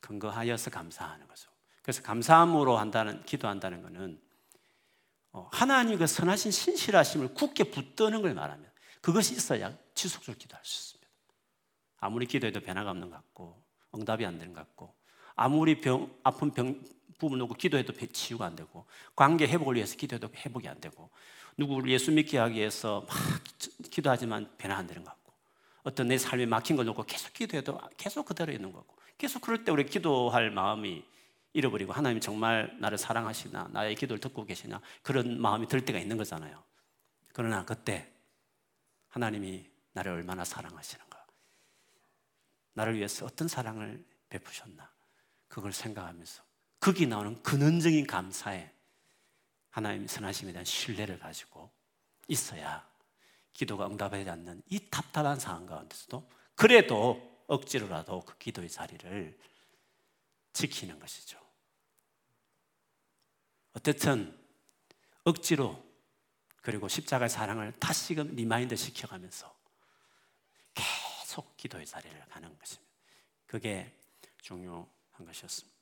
근거하여서 0.00 0.70
감사하는 0.70 1.26
거죠. 1.28 1.50
그래서 1.82 2.02
감사함으로 2.02 2.76
한다는 2.78 3.22
기도한다는 3.24 3.82
것은 3.82 4.20
어, 5.32 5.48
하나님 5.52 5.98
그 5.98 6.06
선하신 6.06 6.50
신실하심을 6.50 7.34
굳게 7.34 7.64
붙드는 7.64 8.22
걸 8.22 8.34
말하면 8.34 8.70
그것이 9.00 9.34
있어야 9.34 9.76
지속적으로 9.94 10.38
기도할 10.38 10.64
수 10.64 10.96
있습니다. 10.96 11.08
아무리 12.00 12.26
기도해도 12.26 12.60
변화가 12.60 12.90
없는 12.90 13.10
것 13.10 13.16
같고 13.16 13.62
응답이 13.94 14.24
안 14.24 14.38
되는 14.38 14.52
것 14.52 14.60
같고 14.60 14.94
아무리 15.34 15.80
병 15.80 16.14
아픈 16.22 16.52
병 16.52 16.82
부분 17.18 17.38
놓고 17.38 17.54
기도해도 17.54 17.92
치유가 18.12 18.46
안 18.46 18.54
되고 18.54 18.86
관계 19.16 19.46
회복을 19.46 19.74
위해서 19.76 19.96
기도해도 19.96 20.28
회복이 20.34 20.68
안 20.68 20.80
되고 20.80 21.10
누구를 21.56 21.90
예수 21.90 22.12
믿게 22.12 22.38
하기 22.38 22.56
위해서 22.58 23.04
막 23.08 23.16
기도하지만 23.90 24.48
변화 24.56 24.76
안 24.76 24.86
되는 24.86 25.02
것 25.02 25.10
같고 25.10 25.32
어떤 25.82 26.08
내 26.08 26.18
삶에 26.18 26.46
막힌 26.46 26.76
걸 26.76 26.86
놓고 26.86 27.04
계속 27.04 27.32
기도해도 27.32 27.80
계속 27.96 28.26
그대로 28.26 28.52
있는 28.52 28.72
거고 28.72 28.97
계속 29.18 29.42
그럴 29.42 29.64
때 29.64 29.72
우리 29.72 29.84
기도할 29.84 30.50
마음이 30.50 31.04
잃어버리고 31.52 31.92
하나님 31.92 32.20
정말 32.20 32.76
나를 32.80 32.98
사랑하시나 32.98 33.70
나의 33.72 33.96
기도를 33.96 34.20
듣고 34.20 34.44
계시나 34.44 34.80
그런 35.02 35.40
마음이 35.40 35.66
들 35.66 35.84
때가 35.84 35.98
있는 35.98 36.16
거잖아요. 36.16 36.62
그러나 37.32 37.64
그때 37.64 38.12
하나님이 39.08 39.68
나를 39.92 40.12
얼마나 40.12 40.44
사랑하시는가 40.44 41.26
나를 42.74 42.96
위해서 42.96 43.26
어떤 43.26 43.48
사랑을 43.48 44.04
베푸셨나 44.28 44.88
그걸 45.48 45.72
생각하면서 45.72 46.44
거기 46.78 47.06
나오는 47.06 47.42
근원적인 47.42 48.06
감사에 48.06 48.70
하나님 49.70 50.06
선하심에 50.06 50.52
대한 50.52 50.64
신뢰를 50.64 51.18
가지고 51.18 51.70
있어야 52.28 52.86
기도가 53.52 53.86
응답하지 53.86 54.30
않는 54.30 54.62
이 54.68 54.78
답답한 54.90 55.40
상황 55.40 55.66
가운데서도 55.66 56.30
그래도 56.54 57.37
억지로라도 57.48 58.20
그 58.20 58.38
기도의 58.38 58.68
자리를 58.68 59.36
지키는 60.52 60.98
것이죠. 61.00 61.38
어쨌든 63.72 64.38
억지로 65.24 65.84
그리고 66.62 66.88
십자가의 66.88 67.30
사랑을 67.30 67.72
다시금 67.80 68.34
remind 68.34 68.76
시켜가면서 68.76 69.56
계속 70.74 71.56
기도의 71.56 71.86
자리를 71.86 72.20
가는 72.28 72.56
것입니다. 72.58 72.92
그게 73.46 73.94
중요한 74.42 74.86
것이었습니다. 75.24 75.78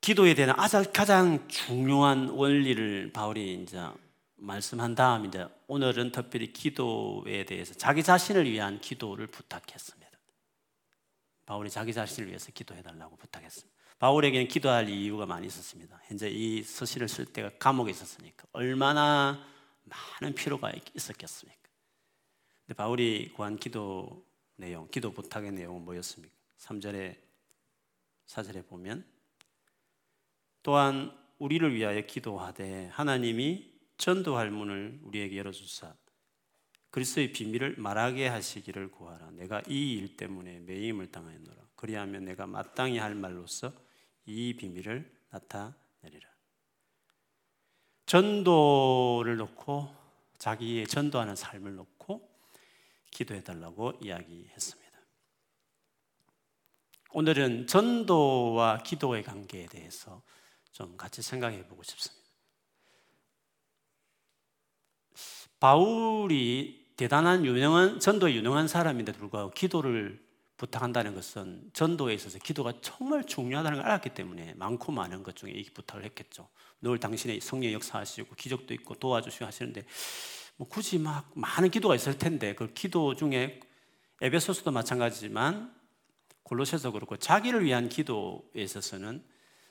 기도에 0.00 0.32
대한 0.32 0.56
가장 0.92 1.46
중요한 1.48 2.30
원리를 2.30 3.12
바울이 3.12 3.62
이제 3.62 3.78
말씀한 4.40 4.94
다음 4.94 5.26
이제 5.26 5.46
오늘은 5.66 6.12
특별히 6.12 6.52
기도에 6.52 7.44
대해서 7.44 7.74
자기 7.74 8.02
자신을 8.02 8.50
위한 8.50 8.80
기도를 8.80 9.26
부탁했습니다. 9.26 10.10
바울이 11.46 11.68
자기 11.68 11.92
자신을 11.92 12.28
위해서 12.28 12.50
기도해 12.52 12.82
달라고 12.82 13.16
부탁했습니다. 13.16 13.78
바울에게는 13.98 14.48
기도할 14.48 14.88
이유가 14.88 15.26
많이 15.26 15.46
있었습니다. 15.46 16.00
현재 16.04 16.28
이 16.30 16.62
서신을 16.62 17.08
쓸 17.08 17.26
때가 17.26 17.50
감옥에 17.58 17.90
있었으니까 17.90 18.46
얼마나 18.52 19.44
많은 19.84 20.34
피로가 20.34 20.72
있었겠습니까? 20.94 21.60
근데 22.66 22.74
바울이 22.74 23.32
구한 23.34 23.58
기도 23.58 24.24
내용, 24.56 24.88
기도 24.90 25.12
부탁의 25.12 25.52
내용은 25.52 25.84
뭐였습니까? 25.84 26.34
3절에 26.58 27.16
4절에 28.26 28.66
보면 28.68 29.04
또한 30.62 31.16
우리를 31.38 31.74
위하여 31.74 32.00
기도하되 32.02 32.88
하나님이 32.92 33.69
전도할 34.00 34.50
문을 34.50 34.98
우리에게 35.02 35.36
열어주사 35.36 35.94
그리스도의 36.90 37.32
비밀을 37.32 37.76
말하게 37.76 38.26
하시기를 38.26 38.90
구하라. 38.90 39.30
내가 39.32 39.62
이 39.68 39.94
일 39.96 40.16
때문에 40.16 40.58
매임을 40.60 41.12
당하였노라. 41.12 41.68
그리하면 41.76 42.24
내가 42.24 42.46
마땅히 42.46 42.98
할 42.98 43.14
말로서 43.14 43.72
이 44.26 44.56
비밀을 44.56 45.12
나타내리라. 45.30 46.28
전도를 48.06 49.36
놓고 49.36 49.94
자기의 50.38 50.86
전도하는 50.86 51.36
삶을 51.36 51.76
놓고 51.76 52.28
기도해 53.12 53.44
달라고 53.44 53.92
이야기했습니다. 54.00 54.90
오늘은 57.12 57.66
전도와 57.66 58.82
기도의 58.82 59.22
관계에 59.22 59.66
대해서 59.66 60.22
좀 60.72 60.96
같이 60.96 61.22
생각해 61.22 61.66
보고 61.66 61.82
싶습니다. 61.82 62.19
바울이 65.60 66.86
대단한 66.96 67.44
유명한 67.44 68.00
전도에 68.00 68.34
유능한 68.34 68.66
사람인데 68.66 69.12
불구하고 69.12 69.50
기도를 69.50 70.20
부탁한다는 70.56 71.14
것은 71.14 71.70
전도에 71.72 72.12
있어서 72.14 72.38
기도가 72.38 72.74
정말 72.82 73.24
중요하다는 73.24 73.78
걸 73.78 73.86
알았기 73.86 74.10
때문에 74.10 74.54
많고 74.54 74.92
많은 74.92 75.22
것 75.22 75.36
중에 75.36 75.52
이 75.52 75.64
부탁을 75.64 76.04
했겠죠. 76.04 76.48
늘 76.82 76.98
당신의 76.98 77.40
성령 77.40 77.72
역사하시고 77.72 78.34
기적도 78.34 78.74
있고 78.74 78.94
도와주시고 78.94 79.46
하시는데 79.46 79.84
뭐 80.56 80.68
굳이 80.68 80.98
막 80.98 81.30
많은 81.34 81.70
기도가 81.70 81.94
있을 81.94 82.18
텐데 82.18 82.54
그 82.54 82.72
기도 82.74 83.14
중에 83.14 83.60
에베소서도 84.20 84.70
마찬가지지만 84.70 85.74
골로새서 86.42 86.90
그렇고 86.90 87.16
자기를 87.16 87.64
위한 87.64 87.88
기도에 87.88 88.42
있어서는 88.56 89.24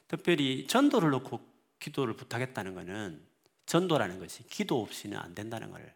특별히 0.07 0.65
전도를 0.65 1.11
놓고 1.11 1.39
기도를 1.79 2.15
부탁했다는 2.15 2.73
것은 2.73 3.23
전도라는 3.69 4.17
것이 4.17 4.47
기도 4.47 4.81
없이는 4.81 5.15
안 5.15 5.35
된다는 5.35 5.69
걸 5.69 5.95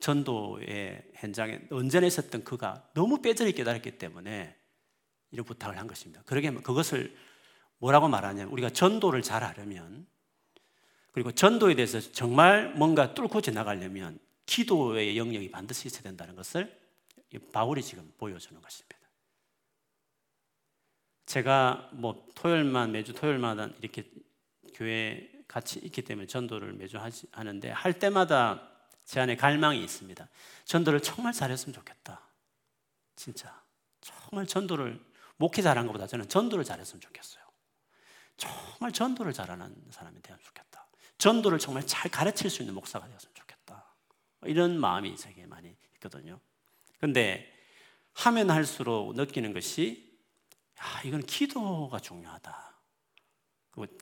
전도의 0.00 1.12
현장에 1.14 1.60
언제나 1.70 2.08
있었던 2.08 2.42
그가 2.42 2.90
너무 2.92 3.22
뼈저리 3.22 3.52
깨달았기 3.52 3.96
때문에 3.96 4.56
이런 5.30 5.46
부탁을 5.46 5.78
한 5.78 5.86
것입니다. 5.86 6.22
그러게 6.26 6.50
그것을 6.50 7.16
뭐라고 7.78 8.08
말하냐면 8.08 8.52
우리가 8.52 8.70
전도를 8.70 9.22
잘 9.22 9.44
하려면 9.44 10.08
그리고 11.12 11.30
전도에 11.30 11.76
대해서 11.76 12.00
정말 12.00 12.74
뭔가 12.74 13.14
뚫고 13.14 13.40
지나가려면 13.40 14.18
기도의 14.44 15.16
영역이 15.16 15.52
반드시 15.52 15.86
있어야 15.86 16.02
된다는 16.02 16.34
것을 16.34 16.76
바울이 17.52 17.80
지금 17.80 18.12
보여주는 18.18 18.60
것입니다. 18.60 18.98
제가 21.26 21.90
뭐 21.92 22.26
토요일만 22.34 22.90
매주 22.90 23.12
토요일마다 23.12 23.68
이렇게 23.80 24.10
교회 24.74 25.35
같이 25.48 25.78
있기 25.78 26.02
때문에 26.02 26.26
전도를 26.26 26.72
매주 26.74 26.98
하는데 27.32 27.70
할 27.70 27.98
때마다 27.98 28.68
제 29.04 29.20
안에 29.20 29.36
갈망이 29.36 29.82
있습니다. 29.82 30.28
전도를 30.64 31.00
정말 31.00 31.32
잘했으면 31.32 31.74
좋겠다. 31.74 32.20
진짜 33.14 33.62
정말 34.00 34.46
전도를 34.46 35.00
목회 35.36 35.62
잘한 35.62 35.86
것보다 35.86 36.06
저는 36.06 36.28
전도를 36.28 36.64
잘했으면 36.64 37.00
좋겠어요. 37.00 37.44
정말 38.36 38.92
전도를 38.92 39.32
잘하는 39.32 39.74
사람이 39.90 40.20
되면 40.22 40.38
좋겠다. 40.42 40.86
전도를 41.18 41.58
정말 41.58 41.86
잘 41.86 42.10
가르칠 42.10 42.50
수 42.50 42.62
있는 42.62 42.74
목사가 42.74 43.06
되었으면 43.06 43.34
좋겠다. 43.34 43.94
이런 44.44 44.78
마음이 44.78 45.16
제게 45.16 45.46
많이 45.46 45.74
있거든요. 45.94 46.40
근데 46.98 47.52
하면 48.12 48.50
할수록 48.50 49.14
느끼는 49.14 49.52
것이 49.52 50.18
야, 50.78 51.02
이건 51.04 51.22
기도가 51.22 51.98
중요하다. 52.00 52.65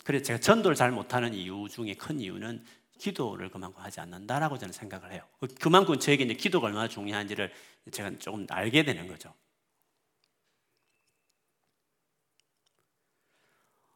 그래 0.05 0.23
제가 0.23 0.39
전도를 0.39 0.77
잘 0.77 0.93
못하는 0.93 1.35
이유 1.35 1.67
중에 1.69 1.95
큰 1.95 2.21
이유는 2.21 2.65
기도를 2.99 3.51
그만큼 3.51 3.83
하지 3.83 4.01
않는다라고 4.01 4.57
저는 4.57 4.73
생각을 4.73 5.13
해요. 5.13 5.23
그만큼 5.61 5.99
저에게 5.99 6.25
이제 6.25 6.35
기도가 6.35 6.69
얼마나 6.69 6.89
중요한지를 6.89 7.53
제가 7.91 8.19
조금 8.19 8.47
알게 8.49 8.85
되는 8.85 9.09
거죠. 9.09 9.35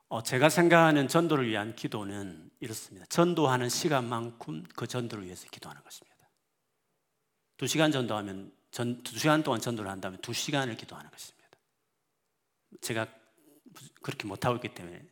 어, 0.09 0.23
제가 0.23 0.49
생각하는 0.49 1.07
전도를 1.07 1.49
위한 1.49 1.77
기도는 1.77 2.51
이렇습니다. 2.61 3.07
전도하는 3.07 3.69
시간만큼 3.69 4.65
그 4.75 4.87
전도를 4.87 5.27
위해서 5.27 5.47
기도하는 5.51 5.83
것입니다. 5.83 6.17
두 7.57 7.67
시간 7.67 7.93
전도하면 7.93 8.53
전, 8.71 9.03
두 9.03 9.19
시간 9.19 9.43
동안 9.43 9.61
전도를 9.61 9.91
한다면 9.91 10.19
두 10.23 10.33
시간을 10.33 10.77
기도하는 10.77 11.11
것입니다. 11.11 11.49
제가 12.81 13.07
그렇게 14.03 14.27
못하고 14.27 14.57
있기 14.57 14.75
때문에 14.75 15.07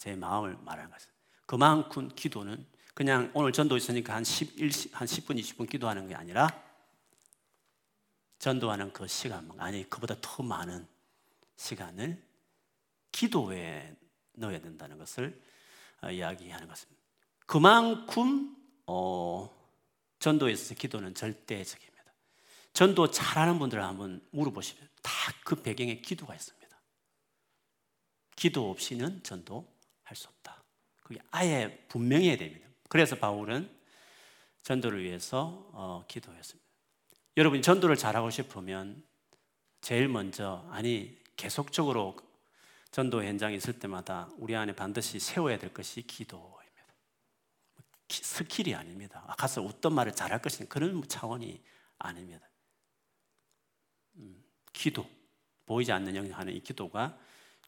제 0.00 0.16
마음을 0.16 0.56
말하는 0.64 0.90
것은 0.90 1.08
그만큼 1.44 2.08
기도는 2.08 2.66
그냥 2.94 3.30
오늘 3.34 3.52
전도 3.52 3.76
있으니까 3.76 4.14
한 4.14 4.24
11, 4.24 4.70
한 4.92 5.06
10분, 5.06 5.38
20분 5.38 5.68
기도하는 5.68 6.08
게 6.08 6.14
아니라 6.14 6.48
전도하는 8.38 8.92
그 8.92 9.06
시간, 9.06 9.48
아니, 9.58 9.88
그보다 9.88 10.16
더 10.20 10.42
많은 10.42 10.88
시간을 11.56 12.20
기도에 13.12 13.94
넣어야 14.32 14.60
된다는 14.60 14.98
것을 14.98 15.40
어, 16.02 16.10
이야기하는 16.10 16.66
것입니다. 16.66 17.02
그만큼, 17.46 18.56
어, 18.86 19.48
전도에 20.18 20.56
서 20.56 20.74
기도는 20.74 21.14
절대적입니다. 21.14 22.12
전도 22.72 23.10
잘하는 23.10 23.58
분들 23.58 23.82
한번 23.82 24.26
물어보시면 24.30 24.88
다 25.02 25.30
그 25.50 25.56
배경에 25.56 25.96
기도가 25.96 26.34
있습니다. 26.34 26.80
기도 28.36 28.70
없이는 28.70 29.22
전도 29.24 29.69
할 30.10 30.16
수 30.16 30.28
없다. 30.28 30.62
그게 31.02 31.20
아예 31.30 31.86
분명해야 31.88 32.36
됩니다. 32.36 32.68
그래서 32.88 33.16
바울은 33.16 33.70
전도를 34.62 35.04
위해서 35.04 35.70
어, 35.72 36.04
기도했습니다. 36.08 36.68
여러분 37.36 37.62
전도를 37.62 37.96
잘하고 37.96 38.30
싶으면 38.30 39.04
제일 39.80 40.08
먼저 40.08 40.68
아니 40.70 41.16
계속적으로 41.36 42.16
전도 42.90 43.22
현장에 43.22 43.54
있을 43.54 43.78
때마다 43.78 44.28
우리 44.36 44.56
안에 44.56 44.74
반드시 44.74 45.20
세워야 45.20 45.58
될 45.58 45.72
것이 45.72 46.02
기도입니다. 46.02 46.58
skill이 48.08 48.74
아닙니다. 48.74 49.24
아, 49.28 49.36
가서 49.36 49.62
어떤 49.62 49.94
말을 49.94 50.12
잘할 50.12 50.42
것인 50.42 50.68
그런 50.68 51.06
차원이 51.06 51.62
아닙니다. 51.98 52.50
음, 54.16 54.44
기도 54.72 55.08
보이지 55.66 55.92
않는 55.92 56.16
영역 56.16 56.36
하는 56.36 56.52
이 56.52 56.60
기도가 56.60 57.16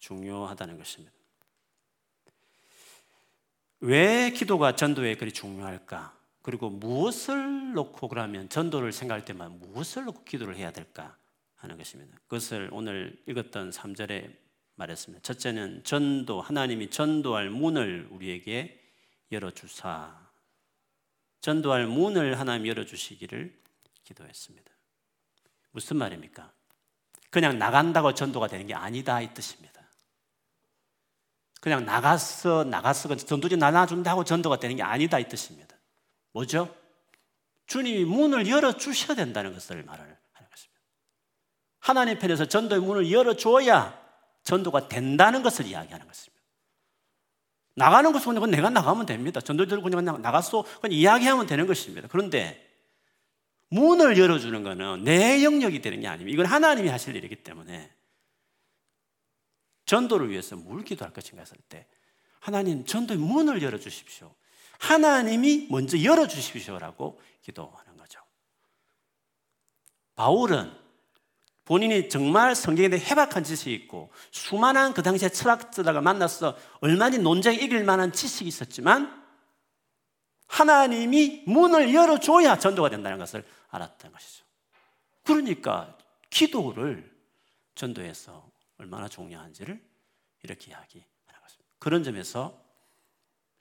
중요하다는 0.00 0.76
것입니다. 0.76 1.21
왜 3.84 4.30
기도가 4.30 4.76
전도에 4.76 5.16
그리 5.16 5.32
중요할까? 5.32 6.16
그리고 6.40 6.70
무엇을 6.70 7.72
놓고 7.72 8.06
그러면 8.06 8.48
전도를 8.48 8.92
생각할 8.92 9.24
때만 9.24 9.58
무엇을 9.58 10.04
놓고 10.04 10.22
기도를 10.22 10.56
해야 10.56 10.70
될까 10.70 11.16
하는 11.56 11.76
것입니다. 11.76 12.16
그것을 12.28 12.68
오늘 12.70 13.20
읽었던 13.26 13.70
3절에 13.70 14.36
말했습니다. 14.76 15.22
첫째는 15.22 15.82
전도, 15.82 16.40
하나님이 16.40 16.90
전도할 16.90 17.50
문을 17.50 18.06
우리에게 18.12 18.80
열어주사. 19.32 20.16
전도할 21.40 21.88
문을 21.88 22.38
하나님 22.38 22.68
열어주시기를 22.68 23.52
기도했습니다. 24.04 24.70
무슨 25.72 25.96
말입니까? 25.96 26.52
그냥 27.30 27.58
나간다고 27.58 28.14
전도가 28.14 28.46
되는 28.46 28.64
게 28.68 28.74
아니다 28.74 29.20
이 29.20 29.34
뜻입니다. 29.34 29.81
그냥 31.62 31.84
나갔어 31.84 32.64
나갔어 32.64 33.14
전도지 33.14 33.56
나눠준다고 33.56 34.24
전도가 34.24 34.58
되는 34.58 34.74
게 34.74 34.82
아니다 34.82 35.20
이 35.20 35.28
뜻입니다. 35.28 35.76
뭐죠? 36.32 36.74
주님이 37.66 38.04
문을 38.04 38.48
열어 38.48 38.76
주셔야 38.76 39.14
된다는 39.14 39.54
것을 39.54 39.84
말을 39.84 40.00
하는 40.00 40.50
것입니다. 40.50 40.80
하나님 41.78 42.18
편에서 42.18 42.46
전도의 42.46 42.80
문을 42.80 43.12
열어 43.12 43.36
줘야 43.36 43.96
전도가 44.42 44.88
된다는 44.88 45.44
것을 45.44 45.66
이야기하는 45.66 46.04
것입니다. 46.04 46.42
나가는 47.76 48.12
것은 48.12 48.34
그냥 48.34 48.50
내가 48.50 48.68
나가면 48.68 49.06
됩니다. 49.06 49.40
전도들 49.40 49.82
그냥 49.82 50.20
나갔어 50.20 50.64
그냥 50.80 50.98
이야기하면 50.98 51.46
되는 51.46 51.68
것입니다. 51.68 52.08
그런데 52.10 52.68
문을 53.68 54.18
열어주는 54.18 54.64
것은 54.64 55.04
내 55.04 55.44
영역이 55.44 55.80
되는 55.80 56.00
게 56.00 56.08
아닙니다. 56.08 56.34
이건 56.34 56.46
하나님이 56.46 56.88
하실 56.88 57.14
일이기 57.14 57.36
때문에 57.36 57.88
전도를 59.92 60.30
위해서 60.30 60.56
뭘 60.56 60.84
기도할 60.84 61.12
것인가 61.12 61.42
했을 61.42 61.58
때 61.68 61.86
하나님 62.40 62.86
전도의 62.86 63.18
문을 63.18 63.62
열어 63.62 63.78
주십시오. 63.78 64.34
하나님이 64.78 65.68
먼저 65.70 66.02
열어 66.02 66.26
주십시오라고 66.26 67.20
기도하는 67.42 67.98
거죠. 67.98 68.18
바울은 70.14 70.72
본인이 71.66 72.08
정말 72.08 72.54
성경에 72.54 72.88
대해 72.88 73.04
해박한 73.04 73.44
지식이 73.44 73.74
있고 73.74 74.10
수많은 74.30 74.94
그 74.94 75.02
당시에 75.02 75.28
철학자들과 75.28 76.00
만나서 76.00 76.56
얼마나 76.80 77.18
논쟁에 77.18 77.56
이길 77.58 77.84
만한 77.84 78.12
지식이 78.12 78.48
있었지만 78.48 79.22
하나님이 80.46 81.44
문을 81.46 81.92
열어줘야 81.92 82.58
전도가 82.58 82.88
된다는 82.88 83.18
것을 83.18 83.44
알았던 83.68 84.10
것이죠. 84.10 84.44
그러니까 85.22 85.98
기도를 86.30 87.14
전도에서 87.74 88.51
얼마나 88.82 89.08
중요한지를 89.08 89.80
이렇게 90.42 90.70
이야기하는 90.70 91.40
것입니다. 91.40 91.74
그런 91.78 92.02
점에서 92.02 92.60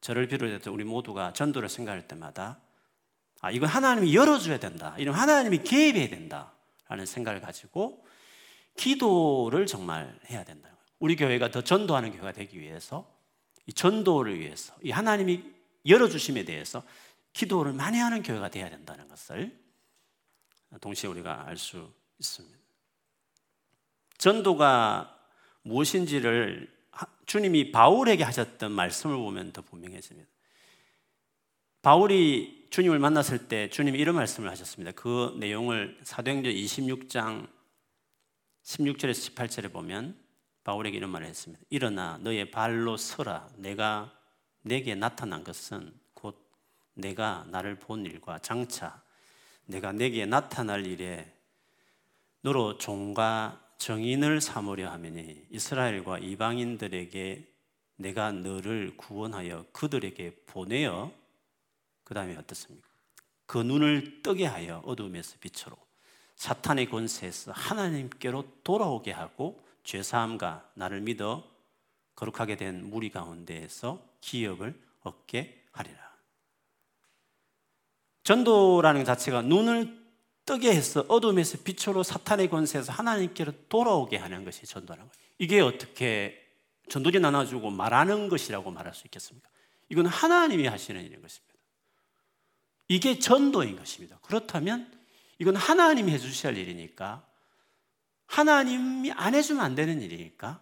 저를 0.01 0.27
비롯해서 0.27 0.71
우리 0.71 0.83
모두가 0.83 1.31
전도를 1.33 1.69
생각할 1.69 2.07
때마다 2.07 2.59
아, 3.39 3.51
이건 3.51 3.69
하나님이 3.69 4.15
열어줘야 4.15 4.59
된다. 4.59 4.95
이런 4.97 5.15
하나님이 5.15 5.63
개입해야 5.63 6.09
된다. 6.09 6.53
라는 6.87 7.05
생각을 7.05 7.39
가지고 7.39 8.05
기도를 8.77 9.65
정말 9.65 10.19
해야 10.29 10.43
된다. 10.43 10.69
우리 10.99 11.15
교회가 11.15 11.49
더 11.49 11.61
전도하는 11.61 12.11
교회가 12.11 12.33
되기 12.33 12.59
위해서 12.59 13.09
이 13.65 13.73
전도를 13.73 14.39
위해서 14.39 14.75
이 14.83 14.91
하나님이 14.91 15.43
열어주심에 15.85 16.45
대해서 16.45 16.83
기도를 17.33 17.73
많이 17.73 17.97
하는 17.97 18.21
교회가 18.21 18.49
되어야 18.49 18.69
된다는 18.69 19.07
것을 19.07 19.57
동시에 20.81 21.09
우리가 21.09 21.47
알 21.47 21.57
수 21.57 21.91
있습니다. 22.19 22.60
전도가 24.21 25.17
무엇인지를 25.63 26.71
주님이 27.25 27.71
바울에게 27.71 28.23
하셨던 28.23 28.71
말씀을 28.71 29.15
보면 29.15 29.51
더 29.51 29.63
분명해집니다. 29.63 30.29
바울이 31.81 32.67
주님을 32.69 32.99
만났을 32.99 33.47
때 33.47 33.67
주님이 33.71 33.97
이런 33.97 34.13
말씀을 34.15 34.47
하셨습니다. 34.51 34.91
그 34.91 35.35
내용을 35.39 35.99
사도행전 36.03 36.53
26장 36.53 37.49
16절에서 38.61 39.33
18절에 39.33 39.73
보면 39.73 40.15
바울에게 40.65 40.97
이런 40.97 41.09
말을 41.09 41.25
했습니다. 41.25 41.63
일어나 41.71 42.19
너의 42.21 42.51
발로 42.51 42.97
서라. 42.97 43.49
내가 43.55 44.15
내게 44.61 44.93
나타난 44.93 45.43
것은 45.43 45.91
곧 46.13 46.47
내가 46.93 47.47
나를 47.49 47.79
본 47.79 48.05
일과 48.05 48.37
장차 48.37 49.01
내가 49.65 49.91
내게 49.91 50.27
나타날 50.27 50.85
일에 50.85 51.33
너로 52.41 52.77
종과 52.77 53.60
정인을 53.81 54.41
삼으려 54.41 54.91
하매니 54.91 55.47
이스라엘과 55.49 56.19
이방인들에게 56.19 57.47
내가 57.95 58.31
너를 58.31 58.95
구원하여 58.95 59.65
그들에게 59.71 60.43
보내어 60.45 61.11
그 62.03 62.13
다음에 62.13 62.35
어떻습니까? 62.35 62.87
그 63.47 63.57
눈을 63.57 64.21
뜨게 64.21 64.45
하여 64.45 64.83
어둠에서 64.85 65.37
빛으로 65.39 65.75
사탄의 66.35 66.91
권세에서 66.91 67.53
하나님께로 67.53 68.45
돌아오게 68.63 69.13
하고 69.13 69.65
죄사함과 69.83 70.73
나를 70.75 71.01
믿어 71.01 71.43
거룩하게 72.13 72.57
된 72.57 72.87
무리 72.87 73.09
가운데에서 73.09 73.99
기업을 74.21 74.79
얻게 75.01 75.65
하리라. 75.71 75.97
전도라는 78.25 79.05
자체가 79.05 79.41
눈을 79.41 80.00
뜨게 80.45 80.73
해서 80.73 81.05
어둠에서 81.07 81.59
빛으로 81.63 82.03
사탄의 82.03 82.49
권세에서 82.49 82.91
하나님께로 82.91 83.53
돌아오게 83.69 84.17
하는 84.17 84.43
것이 84.43 84.65
전도라는 84.65 85.07
거예요. 85.07 85.29
이게 85.37 85.59
어떻게 85.61 86.37
전도지 86.89 87.19
나눠주고 87.19 87.69
말하는 87.69 88.29
것이라고 88.29 88.71
말할 88.71 88.93
수 88.93 89.07
있겠습니까? 89.07 89.49
이건 89.89 90.07
하나님이 90.07 90.67
하시는 90.67 91.01
일인 91.01 91.21
것입니다. 91.21 91.51
이게 92.87 93.19
전도인 93.19 93.77
것입니다. 93.77 94.19
그렇다면 94.21 94.91
이건 95.39 95.55
하나님이 95.55 96.11
해주셔야 96.11 96.51
할 96.51 96.57
일이니까 96.57 97.25
하나님이 98.27 99.11
안 99.13 99.33
해주면 99.33 99.63
안 99.63 99.75
되는 99.75 100.01
일이니까 100.01 100.59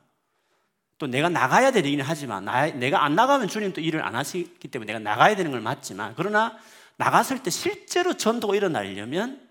또 0.97 1.07
내가 1.07 1.29
나가야 1.29 1.71
될 1.71 1.85
일이긴 1.85 2.01
하지만 2.01 2.45
내가 2.79 3.03
안 3.03 3.15
나가면 3.15 3.47
주님 3.47 3.73
또 3.73 3.81
일을 3.81 4.03
안 4.03 4.15
하시기 4.15 4.67
때문에 4.67 4.93
내가 4.93 4.99
나가야 4.99 5.35
되는 5.35 5.51
걸 5.51 5.61
맞지만 5.61 6.13
그러나 6.15 6.57
나갔을 6.97 7.41
때 7.41 7.49
실제로 7.49 8.15
전도가 8.17 8.55
일어나려면 8.55 9.48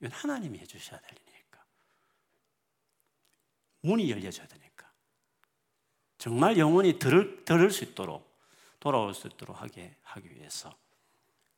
이건 0.00 0.12
하나님이 0.12 0.58
해주셔야 0.58 1.00
될 1.00 1.10
일이니까. 1.26 1.64
문이 3.82 4.10
열려져야 4.10 4.46
되니까. 4.46 4.90
정말 6.18 6.58
영혼이 6.58 6.98
들을, 6.98 7.44
들을 7.44 7.70
수 7.70 7.84
있도록, 7.84 8.26
돌아올 8.80 9.14
수 9.14 9.26
있도록 9.28 9.60
하게 9.60 9.96
하기 10.02 10.30
위해서. 10.34 10.76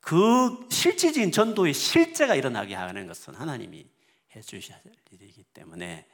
그 0.01 0.67
실질적인 0.71 1.33
전도의 1.33 1.75
실제가 1.75 2.35
일어나게 2.35 2.75
하는 2.75 3.07
것은 3.07 3.35
하나님이 3.35 3.89
해주셔야 4.35 4.81
될 4.83 4.95
일이기 5.11 5.43
때문에 5.45 6.09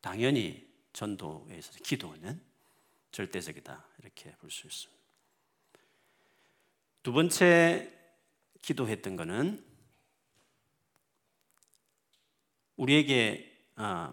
당연히 0.00 0.66
전도에 0.92 1.58
있어서 1.58 1.78
기도는 1.82 2.40
절대적이다. 3.12 3.84
이렇게 3.98 4.32
볼 4.36 4.50
수 4.50 4.66
있습니다. 4.66 4.96
두 7.02 7.12
번째 7.12 7.92
기도했던 8.62 9.16
것은 9.16 9.64
우리에게 12.76 13.52
아, 13.76 14.12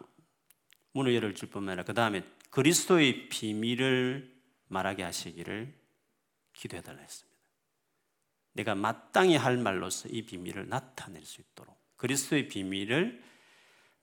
문을 0.94 1.16
열어줄 1.16 1.50
뿐만 1.50 1.74
아니라 1.74 1.84
그 1.84 1.94
다음에 1.94 2.24
그리스도의 2.50 3.30
비밀을 3.30 4.32
말하게 4.68 5.04
하시기를 5.04 5.74
기도해달라 6.54 7.02
했습니다. 7.02 7.34
내가 8.54 8.76
마땅히 8.76 9.36
할 9.36 9.58
말로서 9.58 10.10
이 10.10 10.24
비밀을 10.24 10.70
나타낼 10.70 11.26
수 11.26 11.42
있도록 11.42 11.78
그리스도의 11.98 12.48
비밀을 12.48 13.24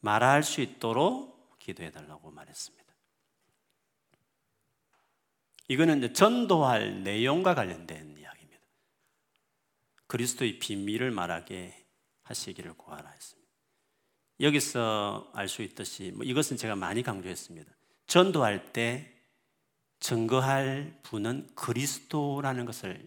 말할 0.00 0.42
수 0.42 0.60
있도록 0.60 1.58
기도해달라고 1.58 2.30
말했습니다. 2.30 2.80
이거는 5.68 6.12
전도할 6.14 7.04
내용과 7.04 7.54
관련된 7.54 8.18
이야기입니다. 8.18 8.64
그리스도의 10.08 10.58
비밀을 10.58 11.12
말하게 11.12 11.86
하시기를 12.22 12.74
구하라 12.74 13.08
했습니다. 13.10 13.39
여기서 14.40 15.31
알 15.35 15.48
수 15.48 15.62
있듯이 15.62 16.12
뭐 16.12 16.24
이것은 16.24 16.57
제가 16.57 16.76
많이 16.76 17.03
강조했습니다. 17.03 17.70
전도할 18.07 18.72
때 18.72 19.12
증거할 20.00 20.98
분은 21.03 21.55
그리스도라는 21.55 22.64
것을 22.64 23.07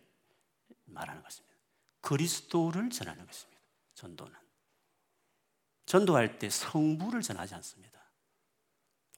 말하는 0.85 1.23
것입니다. 1.23 1.55
그리스도를 2.01 2.89
전하는 2.89 3.25
것입니다. 3.25 3.61
전도는. 3.95 4.33
전도할 5.85 6.39
때 6.39 6.49
성부를 6.49 7.21
전하지 7.21 7.55
않습니다. 7.55 7.99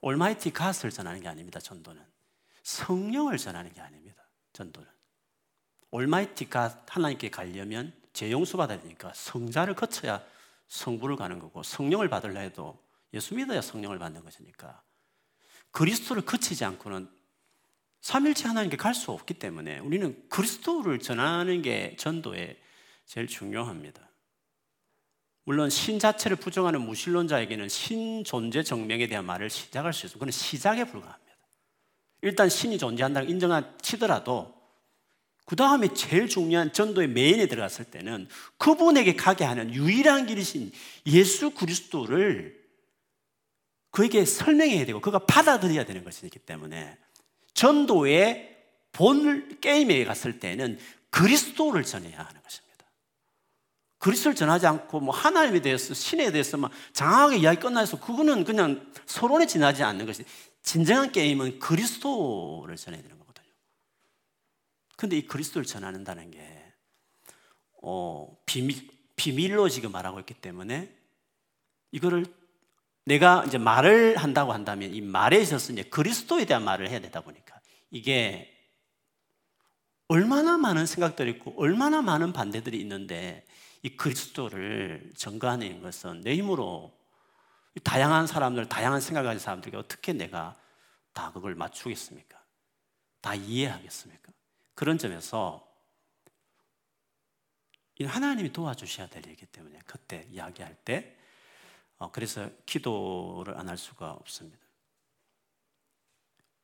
올마이티 0.01 0.51
갓을 0.51 0.91
전하는 0.91 1.19
게 1.21 1.27
아닙니다. 1.27 1.59
전도는. 1.59 2.01
성령을 2.63 3.37
전하는 3.37 3.73
게 3.73 3.81
아닙니다. 3.81 4.23
전도는. 4.53 4.89
올마이티 5.91 6.49
갓 6.49 6.95
하나님께 6.95 7.29
가려면 7.29 7.93
재용수 8.13 8.57
받아야 8.57 8.79
되니까 8.79 9.13
성자를 9.13 9.75
거쳐야 9.75 10.23
성부를 10.67 11.15
가는 11.15 11.39
거고 11.39 11.63
성령을 11.63 12.09
받으려 12.09 12.39
해도 12.39 12.83
예수 13.13 13.35
믿어야 13.35 13.61
성령을 13.61 13.99
받는 13.99 14.23
것이니까 14.23 14.81
그리스도를 15.71 16.23
거치지 16.25 16.65
않고는 16.65 17.09
삼일체 18.01 18.47
하나님께 18.47 18.77
갈 18.77 18.93
수 18.93 19.11
없기 19.11 19.35
때문에 19.35 19.79
우리는 19.79 20.29
그리스도를 20.29 20.99
전하는 20.99 21.61
게 21.61 21.95
전도에 21.97 22.61
제일 23.05 23.27
중요합니다. 23.27 24.09
물론 25.43 25.69
신 25.69 25.99
자체를 25.99 26.37
부정하는 26.37 26.81
무신론자에게는 26.81 27.69
신 27.69 28.23
존재 28.23 28.63
정명에 28.63 29.07
대한 29.07 29.25
말을 29.25 29.49
시작할 29.49 29.93
수 29.93 30.05
있어요. 30.05 30.19
그건 30.19 30.31
시작에 30.31 30.85
불과합니다. 30.85 31.25
일단 32.21 32.49
신이 32.49 32.79
존재한다는 32.79 33.29
인정한 33.29 33.77
치더라도 33.81 34.54
그 35.45 35.55
다음에 35.55 35.93
제일 35.93 36.27
중요한 36.27 36.73
전도의 36.73 37.09
메인에 37.09 37.47
들어갔을 37.47 37.85
때는 37.85 38.27
그분에게 38.57 39.15
가게 39.15 39.43
하는 39.43 39.73
유일한 39.73 40.25
길이신 40.25 40.71
예수 41.07 41.51
그리스도를 41.51 42.65
그에게 43.91 44.25
설명해야 44.25 44.85
되고 44.85 44.99
그가 44.99 45.19
받아들여야 45.19 45.85
되는 45.85 46.03
것이기 46.03 46.39
때문에 46.39 46.97
전도의 47.53 48.55
본 48.91 49.59
게임에 49.61 50.03
갔을 50.03 50.39
때는 50.39 50.79
그리스도를 51.11 51.83
전해야 51.83 52.17
하는 52.17 52.41
것입니다. 52.41 52.65
그리스도를 53.99 54.35
전하지 54.35 54.67
않고 54.67 54.99
뭐 54.99 55.15
하나님에 55.15 55.61
대해서 55.61 55.93
신에 55.93 56.31
대해서 56.31 56.57
막 56.57 56.71
장황하게 56.93 57.37
이야기 57.37 57.59
끝나서 57.59 57.99
그거는 57.99 58.43
그냥 58.43 58.91
서론에 59.05 59.45
지나지 59.47 59.83
않는 59.83 60.05
것이 60.05 60.25
진정한 60.61 61.11
게임은 61.11 61.59
그리스도를 61.59 62.75
전해야 62.75 63.01
되는 63.01 63.17
거거든요. 63.17 63.24
근데 64.95 65.17
이 65.17 65.25
그리스도를 65.25 65.65
전하는다는 65.65 66.31
게 66.31 66.73
어, 67.81 68.35
비밀, 68.45 68.87
비밀로 69.15 69.69
지금 69.69 69.91
말하고 69.91 70.19
있기 70.21 70.33
때문에 70.35 70.93
이거를 71.91 72.25
내가 73.05 73.43
이제 73.45 73.57
말을 73.57 74.17
한다고 74.17 74.51
한다면 74.53 74.93
이 74.93 75.01
말에 75.01 75.39
있어서 75.39 75.71
이제 75.71 75.83
그리스도에 75.83 76.45
대한 76.45 76.63
말을 76.63 76.89
해야 76.89 76.99
되다 76.99 77.21
보니까 77.21 77.59
이게 77.91 78.51
얼마나 80.07 80.57
많은 80.57 80.85
생각들이 80.85 81.31
있고 81.31 81.53
얼마나 81.57 82.01
많은 82.01 82.33
반대들이 82.33 82.79
있는데 82.81 83.45
이 83.83 83.95
그리스도를 83.95 85.11
전가하는 85.15 85.81
것은 85.81 86.21
내 86.21 86.35
힘으로 86.35 86.95
다양한 87.83 88.25
사람들, 88.25 88.67
다양한 88.67 89.01
생각을 89.01 89.29
가진 89.29 89.39
사람들에게 89.39 89.77
어떻게 89.77 90.13
내가 90.13 90.57
다 91.13 91.31
그걸 91.31 91.55
맞추겠습니까? 91.55 92.41
다 93.21 93.35
이해하겠습니까? 93.35 94.31
그런 94.75 94.97
점에서 94.97 95.65
하나님이 97.99 98.51
도와주셔야 98.51 99.07
될 99.07 99.25
일이기 99.25 99.45
때문에 99.45 99.79
그때 99.85 100.27
이야기할 100.29 100.75
때 100.83 101.15
어, 101.97 102.11
그래서 102.11 102.49
기도를 102.65 103.57
안 103.57 103.69
할 103.69 103.77
수가 103.77 104.11
없습니다. 104.11 104.59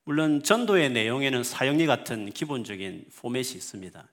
물론 0.03 0.43
전도의 0.43 0.89
내용에는 0.91 1.43
사형리 1.43 1.85
같은 1.85 2.31
기본적인 2.31 3.11
포맷이 3.15 3.55
있습니다. 3.55 4.09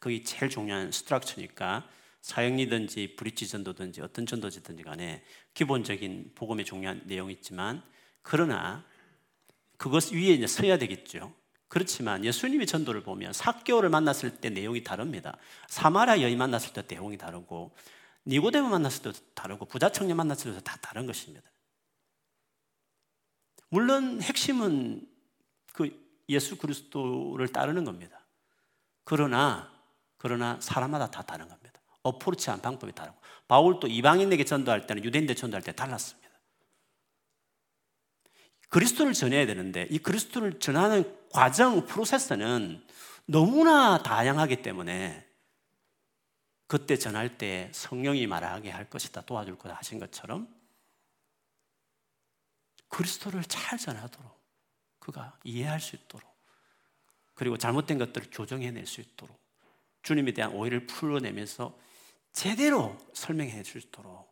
그게 0.00 0.22
제일 0.22 0.50
중요한 0.50 0.92
스트럭처니까 0.92 1.88
사형리든지 2.20 3.16
브릿지 3.16 3.48
전도든지 3.48 4.02
어떤 4.02 4.26
전도지든지 4.26 4.82
간에 4.82 5.24
기본적인 5.54 6.32
복음의 6.34 6.64
중요한 6.64 7.02
내용이 7.06 7.32
있지만 7.34 7.82
그러나 8.22 8.84
그것 9.78 10.12
위에 10.12 10.34
이제 10.34 10.46
서야 10.46 10.76
되겠죠. 10.76 11.34
그렇지만 11.70 12.24
예수님의 12.24 12.66
전도를 12.66 13.04
보면 13.04 13.32
사개월을 13.32 13.90
만났을 13.90 14.38
때 14.38 14.50
내용이 14.50 14.82
다릅니다. 14.82 15.36
사마라 15.68 16.20
여인 16.20 16.36
만났을 16.36 16.72
때 16.72 16.82
내용이 16.86 17.16
다르고 17.16 17.70
니고데모 18.26 18.68
만났을 18.68 19.02
때도 19.04 19.18
다르고 19.34 19.66
부자 19.66 19.88
청년 19.88 20.16
만났을 20.16 20.50
때도 20.50 20.64
다 20.64 20.76
다른 20.82 21.06
것입니다. 21.06 21.48
물론 23.68 24.20
핵심은 24.20 25.08
그 25.72 25.96
예수 26.28 26.58
그리스도를 26.58 27.46
따르는 27.46 27.84
겁니다. 27.84 28.18
그러나 29.04 29.72
그러나 30.16 30.58
사람마다 30.60 31.08
다 31.12 31.22
다른 31.22 31.48
겁니다. 31.48 31.80
어프로치한 32.02 32.62
방법이 32.62 32.92
다르고 32.92 33.16
바울도 33.46 33.86
이방인에게 33.86 34.44
전도할 34.44 34.88
때는 34.88 35.04
유대인들 35.04 35.36
전도할 35.36 35.62
때 35.62 35.70
달랐습니다. 35.70 36.28
그리스도를 38.70 39.12
전해야 39.12 39.46
되는데 39.46 39.86
이 39.88 39.98
그리스도를 39.98 40.58
전하는 40.58 41.19
과정 41.30 41.86
프로세스는 41.86 42.86
너무나 43.26 44.02
다양하기 44.02 44.62
때문에 44.62 45.26
그때 46.66 46.96
전할 46.96 47.38
때 47.38 47.70
성령이 47.72 48.26
말하게 48.26 48.70
할 48.70 48.88
것이다 48.88 49.22
도와줄 49.22 49.58
거다 49.58 49.74
하신 49.76 49.98
것처럼 49.98 50.48
그리스도를 52.88 53.44
잘 53.44 53.78
전하도록 53.78 54.40
그가 54.98 55.38
이해할 55.44 55.80
수 55.80 55.96
있도록 55.96 56.28
그리고 57.34 57.56
잘못된 57.56 57.98
것들을 57.98 58.28
교정해낼 58.30 58.86
수 58.86 59.00
있도록 59.00 59.40
주님에 60.02 60.32
대한 60.32 60.52
오해를 60.52 60.86
풀어내면서 60.86 61.78
제대로 62.32 62.96
설명해 63.12 63.62
줄 63.62 63.80
수 63.80 63.86
있도록. 63.86 64.30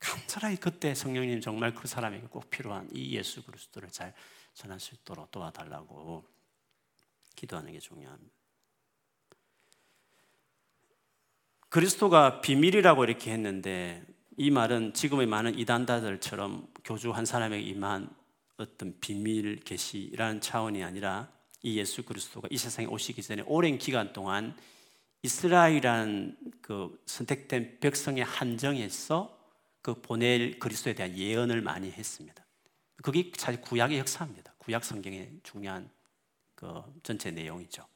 간절하게 0.00 0.56
그때 0.56 0.94
성령님 0.94 1.40
정말 1.40 1.74
그 1.74 1.88
사람에게 1.88 2.26
꼭 2.26 2.50
필요한 2.50 2.88
이 2.92 3.16
예수 3.16 3.42
그리스도를 3.42 3.90
잘 3.90 4.14
전할 4.54 4.80
수 4.80 4.94
있도록 4.94 5.30
도와달라고 5.30 6.24
기도하는 7.36 7.72
게 7.72 7.80
중요합니다. 7.80 8.32
그리스도가 11.68 12.40
비밀이라고 12.40 13.04
이렇게 13.04 13.32
했는데 13.32 14.04
이 14.36 14.50
말은 14.50 14.94
지금의 14.94 15.26
많은 15.26 15.58
이단다들처럼 15.58 16.68
교주 16.84 17.10
한 17.10 17.26
사람에게 17.26 17.64
임한 17.64 18.08
어떤 18.56 18.98
비밀 19.00 19.60
계시라는 19.60 20.40
차원이 20.40 20.84
아니라 20.84 21.28
이 21.62 21.78
예수 21.78 22.04
그리스도가 22.04 22.46
이 22.50 22.56
세상에 22.56 22.86
오시기 22.86 23.22
전에 23.22 23.42
오랜 23.46 23.78
기간 23.78 24.12
동안 24.12 24.56
이스라엘이라는 25.22 26.36
그 26.60 27.02
선택된 27.06 27.80
백성의 27.80 28.22
한정에서 28.22 29.36
그 29.82 29.94
보낼 30.00 30.58
그리스도에 30.58 30.94
대한 30.94 31.16
예언을 31.16 31.62
많이 31.62 31.90
했습니다. 31.90 32.43
그게 33.02 33.30
사실 33.36 33.60
구약의 33.60 33.98
역사입니다. 33.98 34.54
구약 34.58 34.84
성경의 34.84 35.40
중요한 35.42 35.90
그 36.54 36.82
전체 37.02 37.30
내용이죠. 37.30 37.86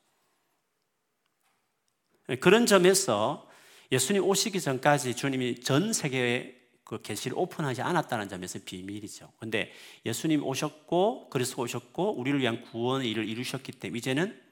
그런 2.40 2.66
점에서 2.66 3.48
예수님 3.90 4.22
오시기 4.22 4.60
전까지 4.60 5.14
주님이 5.16 5.60
전 5.60 5.92
세계에 5.92 6.58
그 6.84 7.00
계시를 7.00 7.36
오픈하지 7.38 7.82
않았다는 7.82 8.28
점에서 8.28 8.58
비밀이죠. 8.64 9.32
근데 9.38 9.72
예수님 10.04 10.42
오셨고 10.42 11.30
그리스도 11.30 11.62
오셨고 11.62 12.18
우리를 12.18 12.40
위한 12.40 12.62
구원의 12.62 13.10
일을 13.10 13.28
이루셨기 13.28 13.72
때문에 13.72 13.98
이제는 13.98 14.42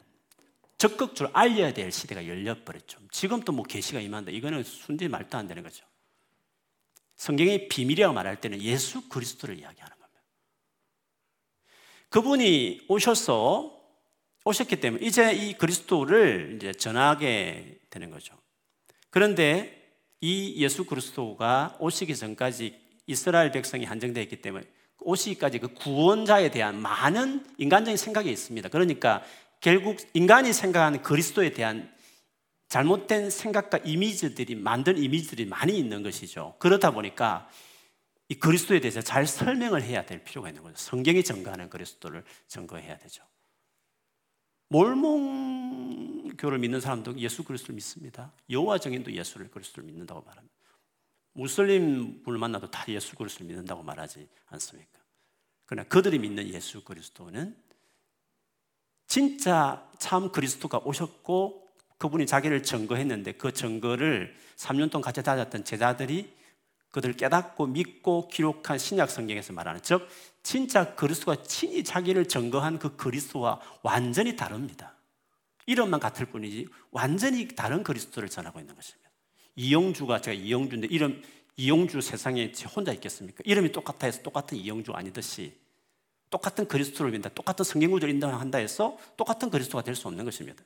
적극적으로 0.78 1.34
알려야 1.34 1.72
될 1.72 1.90
시대가 1.90 2.26
열려버렸죠. 2.26 2.98
지금 3.10 3.40
또뭐 3.40 3.62
계시가 3.62 4.00
임한다. 4.00 4.30
이거는 4.32 4.62
순전히 4.64 5.08
말도 5.08 5.38
안 5.38 5.48
되는 5.48 5.62
거죠. 5.62 5.86
성경의 7.16 7.68
비밀이라고 7.68 8.12
말할 8.12 8.40
때는 8.40 8.60
예수 8.60 9.08
그리스도를 9.08 9.58
이야기하는. 9.58 9.95
그분이 12.10 12.86
오셔서 12.88 13.76
오셨기 14.44 14.76
때문에 14.76 15.04
이제 15.04 15.32
이 15.32 15.54
그리스도를 15.54 16.54
이제 16.56 16.72
전하게 16.72 17.78
되는 17.90 18.10
거죠. 18.10 18.34
그런데 19.10 19.76
이 20.20 20.54
예수 20.62 20.84
그리스도가 20.84 21.76
오시기 21.80 22.16
전까지 22.16 22.78
이스라엘 23.06 23.50
백성이 23.50 23.84
한정되어 23.84 24.22
있기 24.24 24.40
때문에 24.40 24.64
오시기까지 25.00 25.58
그 25.58 25.68
구원자에 25.74 26.50
대한 26.50 26.80
많은 26.80 27.44
인간적인 27.58 27.96
생각이 27.96 28.30
있습니다. 28.30 28.68
그러니까 28.68 29.22
결국 29.60 29.96
인간이 30.14 30.52
생각하는 30.52 31.02
그리스도에 31.02 31.50
대한 31.50 31.92
잘못된 32.68 33.30
생각과 33.30 33.78
이미지들이 33.78 34.56
만든 34.56 34.98
이미지들이 34.98 35.46
많이 35.46 35.78
있는 35.78 36.02
것이죠. 36.02 36.54
그렇다 36.58 36.90
보니까 36.90 37.48
이 38.28 38.34
그리스도에 38.34 38.80
대해서 38.80 39.00
잘 39.00 39.26
설명을 39.26 39.82
해야 39.82 40.04
될 40.04 40.24
필요가 40.24 40.48
있는 40.48 40.62
거죠. 40.62 40.76
성경이 40.76 41.22
증거하는 41.22 41.70
그리스도를 41.70 42.24
증거해야 42.48 42.98
되죠. 42.98 43.24
몰몬교를 44.68 46.58
믿는 46.58 46.80
사람도 46.80 47.18
예수 47.18 47.44
그리스도를 47.44 47.76
믿습니다. 47.76 48.32
여호와 48.50 48.78
정인도 48.78 49.12
예수를 49.12 49.48
그리스도를 49.50 49.86
믿는다고 49.86 50.22
말합니다. 50.22 50.56
무슬림 51.34 52.22
분을 52.22 52.38
만나도 52.38 52.70
다 52.70 52.84
예수 52.88 53.14
그리스도를 53.14 53.46
믿는다고 53.46 53.82
말하지 53.82 54.28
않습니까? 54.46 54.98
그러나 55.66 55.88
그들이 55.88 56.18
믿는 56.18 56.48
예수 56.48 56.82
그리스도는 56.82 57.56
진짜 59.06 59.88
참 59.98 60.32
그리스도가 60.32 60.78
오셨고 60.78 61.68
그분이 61.98 62.26
자기를 62.26 62.62
증거했는데 62.62 63.32
그 63.32 63.52
증거를 63.52 64.34
3년 64.56 64.90
동안 64.90 65.02
같이 65.02 65.22
다녔던 65.22 65.64
제자들이 65.64 66.35
그들 66.96 67.12
깨닫고 67.12 67.66
믿고 67.66 68.26
기록한 68.28 68.78
신약 68.78 69.10
성경에서 69.10 69.52
말하는 69.52 69.82
즉 69.82 70.08
진짜 70.42 70.94
그리스도가 70.94 71.42
친히 71.42 71.84
자기를 71.84 72.26
증거한 72.26 72.78
그 72.78 72.96
그리스도와 72.96 73.60
완전히 73.82 74.34
다릅니다. 74.34 74.94
이름만 75.66 76.00
같을 76.00 76.24
뿐이지 76.24 76.68
완전히 76.92 77.48
다른 77.48 77.82
그리스도를 77.82 78.30
전하고 78.30 78.60
있는 78.60 78.74
것입니다. 78.74 79.10
이영주가 79.56 80.22
제가 80.22 80.34
이영주인데 80.34 80.88
이름 80.90 81.22
이영주 81.58 82.00
세상에 82.00 82.50
혼자 82.74 82.94
있겠습니까? 82.94 83.42
이름이 83.44 83.72
똑같아 83.72 84.06
해서 84.06 84.22
똑같은 84.22 84.56
이영주 84.56 84.92
아니듯이 84.92 85.54
똑같은 86.30 86.66
그리스도를 86.66 87.12
믿다, 87.12 87.28
똑같은 87.28 87.62
성경 87.62 87.90
구절을 87.90 88.14
인정한다 88.14 88.56
해서 88.56 88.96
똑같은 89.18 89.50
그리스도가 89.50 89.84
될 89.84 89.94
수 89.94 90.08
없는 90.08 90.24
것입니다. 90.24 90.64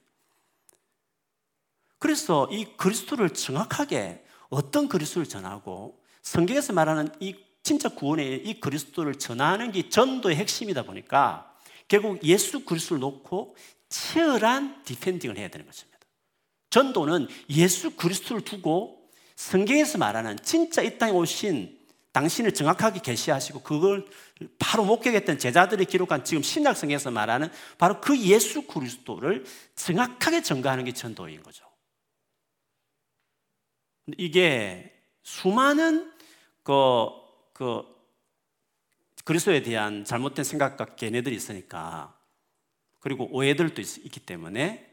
그래서 1.98 2.48
이 2.52 2.66
그리스도를 2.76 3.30
정확하게 3.30 4.24
어떤 4.48 4.88
그리스도를 4.88 5.28
전하고 5.28 5.99
성경에서 6.22 6.72
말하는 6.72 7.08
이 7.20 7.34
진짜 7.62 7.88
구원의 7.88 8.46
이 8.46 8.60
그리스도를 8.60 9.14
전하는 9.16 9.70
게 9.72 9.88
전도의 9.88 10.36
핵심이다 10.36 10.84
보니까 10.84 11.54
결국 11.88 12.22
예수 12.24 12.64
그리스도를 12.64 13.00
놓고 13.00 13.54
치열한 13.88 14.84
디펜딩을 14.84 15.36
해야 15.36 15.48
되는 15.48 15.66
것입니다. 15.66 15.98
전도는 16.70 17.28
예수 17.50 17.96
그리스도를 17.96 18.42
두고 18.42 19.10
성경에서 19.36 19.98
말하는 19.98 20.36
진짜 20.42 20.82
이 20.82 20.98
땅에 20.98 21.12
오신 21.12 21.78
당신을 22.12 22.52
정확하게 22.52 23.00
계시하시고 23.00 23.62
그걸 23.62 24.06
바로 24.58 24.84
목격했던 24.84 25.38
제자들이 25.38 25.84
기록한 25.84 26.24
지금 26.24 26.42
신약성에서 26.42 27.10
말하는 27.10 27.50
바로 27.78 28.00
그 28.00 28.18
예수 28.20 28.62
그리스도를 28.62 29.44
정확하게 29.76 30.42
전가하는 30.42 30.84
게 30.84 30.92
전도인 30.92 31.42
거죠. 31.42 31.64
이게 34.16 34.99
수많은 35.22 36.12
그, 36.62 37.08
그 37.52 37.84
그리스도에 39.24 39.62
대한 39.62 40.04
잘못된 40.04 40.44
생각과 40.44 40.96
견해들이 40.96 41.34
있으니까 41.36 42.16
그리고 43.00 43.28
오해들도 43.30 43.80
있, 43.80 43.98
있기 44.04 44.20
때문에 44.20 44.90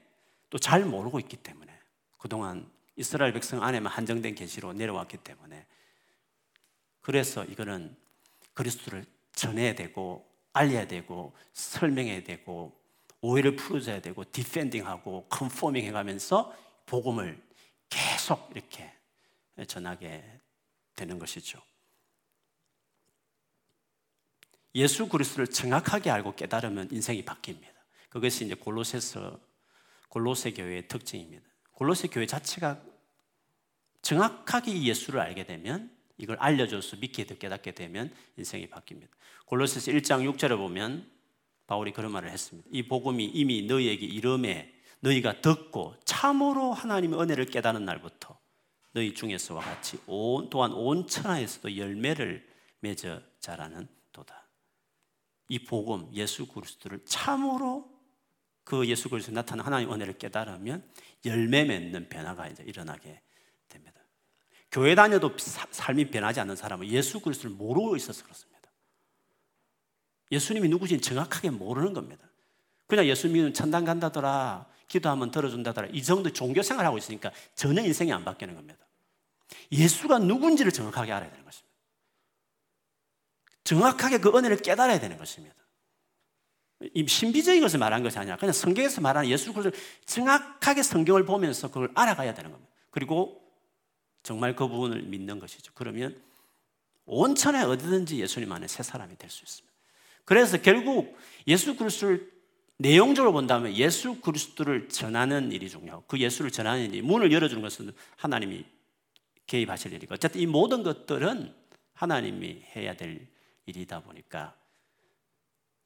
또 0.50 0.58
잘 0.60 0.86
모르고 0.86 1.20
있기 1.20 1.38
때문에 1.38 1.78
그동안 2.18 2.70
이스라엘 2.96 3.34
백성 3.34 3.64
안에만 3.64 3.92
한정된 3.92 4.36
계시로 4.36 4.74
내려왔기 4.74 5.18
때문에. 5.18 5.66
그래서 7.02 7.46
이거는 7.46 7.96
그리스도를 8.54 9.06
전해야 9.34 9.76
되고 9.76 10.28
알려야 10.54 10.88
되고 10.88 11.34
설명해야 11.54 12.24
되고 12.24 12.76
오해를 13.22 13.56
풀어줘야 13.56 14.02
되고 14.02 14.24
디펜딩하고 14.32 15.28
컨포밍 15.30 15.86
해가면서 15.86 16.56
복음을 16.86 17.42
계속 17.90 18.50
이렇게 18.52 18.92
전하게 19.66 20.24
되는 20.96 21.20
것이죠. 21.20 21.62
예수 24.76 25.08
그리스도를 25.08 25.48
정확하게 25.48 26.12
알고 26.12 26.36
깨달으면 26.36 26.90
인생이 26.92 27.26
바뀝니다. 27.26 27.78
그것이 28.10 28.46
이제 28.46 28.54
골로새서 28.54 29.40
골로새 30.10 30.52
교회의 30.54 30.88
특징입니다. 30.88 31.46
골로새 31.72 32.08
교회 32.10 32.26
자체가 32.26 32.82
정확하게 34.02 34.84
예수를 34.84 35.20
알게 35.20 35.46
되면 35.46 35.96
이걸 36.18 36.38
알려줘서 36.40 36.98
믿게 36.98 37.26
깨닫게 37.26 37.74
되면 37.74 38.14
인생이 38.38 38.70
바뀝니다. 38.70 39.10
골로새서 39.46 39.92
1장 39.92 40.32
6절에 40.32 40.58
보면 40.58 41.10
바울이 41.68 41.92
그런 41.92 42.12
말을 42.12 42.30
했습니다. 42.30 42.68
이 42.72 42.88
복음이 42.88 43.26
이미 43.26 43.64
너희에게 43.64 44.06
이름에 44.06 44.74
너희가 45.02 45.42
듣고 45.42 45.96
참으로 46.06 46.74
하나님의 46.74 47.20
은혜를 47.20 47.46
깨닫는 47.46 47.86
날부터 47.86 48.37
너희 48.98 49.14
중에서와 49.14 49.62
같이 49.62 50.00
온, 50.08 50.50
또한 50.50 50.72
온 50.74 51.06
천하에서도 51.06 51.78
열매를 51.78 52.44
맺어 52.80 53.22
자라는 53.40 53.88
도다. 54.12 54.48
이 55.50 55.60
복음 55.60 56.12
예수 56.14 56.48
그리스도를 56.48 57.06
참으로 57.06 57.88
그 58.64 58.88
예수 58.88 59.08
그리스도 59.08 59.36
나타난 59.36 59.68
하나님 59.68 59.94
은혜를 59.94 60.18
깨달으면 60.18 60.84
열매 61.26 61.64
맺는 61.64 62.10
변화가 62.10 62.48
이제 62.48 62.64
일어나게 62.64 63.22
됩니다. 63.70 64.02
교회 64.72 64.96
다녀도 64.96 65.38
삶이 65.38 66.10
변하지 66.10 66.40
않는 66.40 66.56
사람은 66.56 66.88
예수 66.88 67.20
그리스도를 67.20 67.56
모르고 67.56 67.96
있어서 67.98 68.24
그렇습니다. 68.24 68.72
예수님이 70.32 70.70
누구신지 70.70 71.08
정확하게 71.08 71.52
모르는 71.52 71.94
겁니다. 71.94 72.28
그냥 72.88 73.06
예수 73.06 73.28
믿으면 73.28 73.54
천당 73.54 73.86
간다더라, 73.86 74.66
기도하면 74.88 75.30
들어준다더라, 75.30 75.90
이 75.92 76.02
정도 76.02 76.34
종교 76.34 76.64
생활하고 76.64 76.98
있으니까 76.98 77.32
전혀 77.54 77.84
인생이 77.84 78.12
안 78.12 78.26
바뀌는 78.26 78.56
겁니다. 78.56 78.87
예수가 79.72 80.20
누군지를 80.20 80.72
정확하게 80.72 81.12
알아야 81.12 81.30
되는 81.30 81.46
것입니다. 81.46 81.68
정확하게 83.64 84.20
그 84.20 84.36
은혜를 84.38 84.58
깨달아야 84.58 85.00
되는 85.00 85.18
것입니다. 85.18 85.56
이 86.94 87.08
신비적인 87.08 87.62
것을 87.62 87.80
말한 87.80 88.04
것이 88.04 88.20
아니라 88.20 88.38
그냥 88.38 88.54
성경에서 88.54 89.02
말하는 89.02 89.30
예수 89.30 89.52
그리스도를 89.52 89.78
정확하게 90.06 90.84
성경을 90.84 91.26
보면서 91.26 91.68
그걸 91.70 91.92
알아가야 91.96 92.34
되는 92.34 92.52
겁니다. 92.52 92.72
그리고 92.92 93.42
정말 94.24 94.56
그 94.56 94.68
부분을 94.68 95.02
믿는 95.04 95.40
것이죠. 95.40 95.72
그러면 95.76 96.22
온천에 97.06 97.62
어디든지 97.64 98.20
예수님 98.20 98.52
안에 98.52 98.68
새 98.68 98.84
사람이 98.84 99.18
될 99.18 99.30
수 99.30 99.44
있습니다. 99.44 99.76
그래서 100.26 100.62
결국 100.62 101.18
예수 101.48 101.76
그리스도를 101.76 102.30
내용적으로 102.78 103.34
본다면 103.34 103.74
예수 103.76 104.20
그리스도를 104.22 104.90
전하는 104.90 105.52
일이 105.52 105.70
중요하고 105.70 106.04
그 106.06 106.20
예수를 106.20 106.52
전하는 106.52 106.86
일이 106.86 107.02
문을 107.02 107.32
열어주는 107.32 107.62
것은 107.62 107.92
하나님이 108.18 108.66
개입하실 109.48 109.94
일이고 109.94 110.14
어쨌든 110.14 110.42
이 110.42 110.46
모든 110.46 110.84
것들은 110.84 111.56
하나님이 111.94 112.64
해야 112.76 112.96
될 112.96 113.28
일이다 113.66 114.02
보니까 114.02 114.56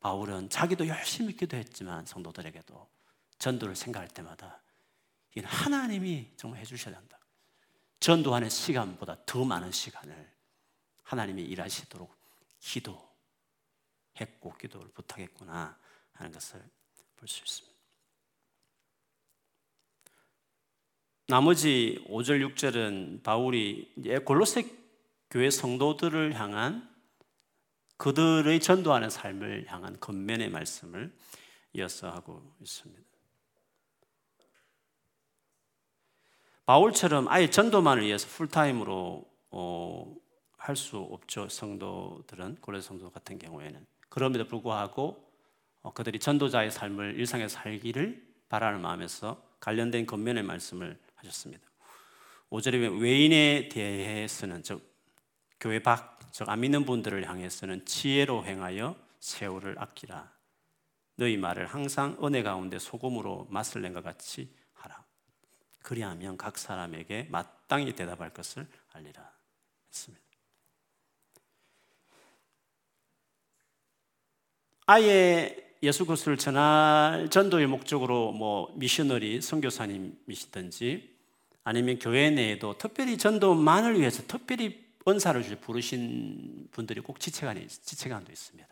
바울은 0.01 0.49
자기도 0.49 0.87
열심히 0.87 1.35
기도했지만 1.35 2.05
성도들에게도 2.05 2.89
전도를 3.37 3.75
생각할 3.75 4.09
때마다 4.09 4.61
이건 5.35 5.45
하나님이 5.49 6.33
정말 6.35 6.59
해주셔야 6.59 6.97
한다. 6.97 7.19
전도하는 7.99 8.49
시간보다 8.49 9.25
더 9.25 9.45
많은 9.45 9.71
시간을 9.71 10.31
하나님이 11.03 11.43
일하시도록 11.43 12.13
기도했고 12.59 13.07
기도를 14.59 14.89
부탁했구나 14.91 15.77
하는 16.13 16.31
것을 16.31 16.59
볼 17.15 17.27
수 17.27 17.41
있습니다. 17.43 17.70
나머지 21.31 22.03
5절 22.09 22.45
6절은 22.55 23.23
바울이 23.23 23.89
골로새 24.25 24.65
교회 25.29 25.49
성도들을 25.49 26.37
향한 26.37 26.93
그들의 27.95 28.59
전도하는 28.59 29.09
삶을 29.09 29.63
향한 29.69 29.97
겉면의 30.01 30.49
말씀을 30.49 31.15
이어서 31.71 32.11
하고 32.11 32.53
있습니다. 32.59 33.01
바울처럼 36.65 37.29
아예 37.29 37.49
전도만을 37.49 38.03
위해서 38.03 38.27
풀타임으로 38.27 39.25
어, 39.51 40.15
할 40.57 40.75
수 40.75 40.97
없죠. 40.97 41.47
성도들은 41.47 42.57
고레 42.57 42.81
성도 42.81 43.09
같은 43.09 43.39
경우에는 43.39 43.85
그럼에도 44.09 44.45
불구하고 44.47 45.31
어, 45.81 45.93
그들이 45.93 46.19
전도자의 46.19 46.71
삶을 46.71 47.17
일상에서 47.17 47.57
살기를 47.57 48.21
바라는 48.49 48.81
마음에서 48.81 49.41
관련된 49.61 50.05
겉면의 50.05 50.43
말씀을 50.43 50.99
하셨습니다. 51.21 51.67
5절에 52.49 53.01
외인에 53.01 53.69
대해서는 53.69 54.63
즉 54.63 54.89
교회 55.59 55.79
밖, 55.79 56.19
즉 56.33 56.49
안 56.49 56.59
믿는 56.61 56.85
분들을 56.85 57.27
향해서는 57.27 57.85
지혜로 57.85 58.45
행하여 58.45 58.95
세월을 59.19 59.77
아끼라. 59.79 60.31
너희 61.15 61.37
말을 61.37 61.67
항상 61.67 62.17
은혜 62.23 62.41
가운데 62.41 62.79
소금으로 62.79 63.47
맛을 63.49 63.81
낸 63.81 63.93
것 63.93 64.03
같이 64.03 64.53
하라. 64.73 65.05
그리하면 65.83 66.37
각 66.37 66.57
사람에게 66.57 67.27
마땅히 67.29 67.93
대답할 67.93 68.31
것을 68.33 68.67
알리라. 68.93 69.31
했습니다. 69.89 70.25
아예 74.87 75.70
예수 75.83 76.05
그리스도를 76.05 76.37
전할 76.37 77.27
전도의 77.29 77.65
목적으로 77.65 78.31
뭐 78.31 78.71
미셔너리 78.75 79.41
선교사님이시든지 79.41 81.09
아니면 81.63 81.97
교회 81.99 82.29
내에도 82.29 82.77
특별히 82.77 83.17
전도만을 83.17 83.99
위해서 83.99 84.23
특별히 84.27 84.85
은사를 85.07 85.41
주셔 85.41 85.55
부르신 85.59 86.67
분들이 86.71 87.01
꼭 87.01 87.19
지체관이 87.19 87.67
지체관도 87.67 88.31
있습니다. 88.31 88.69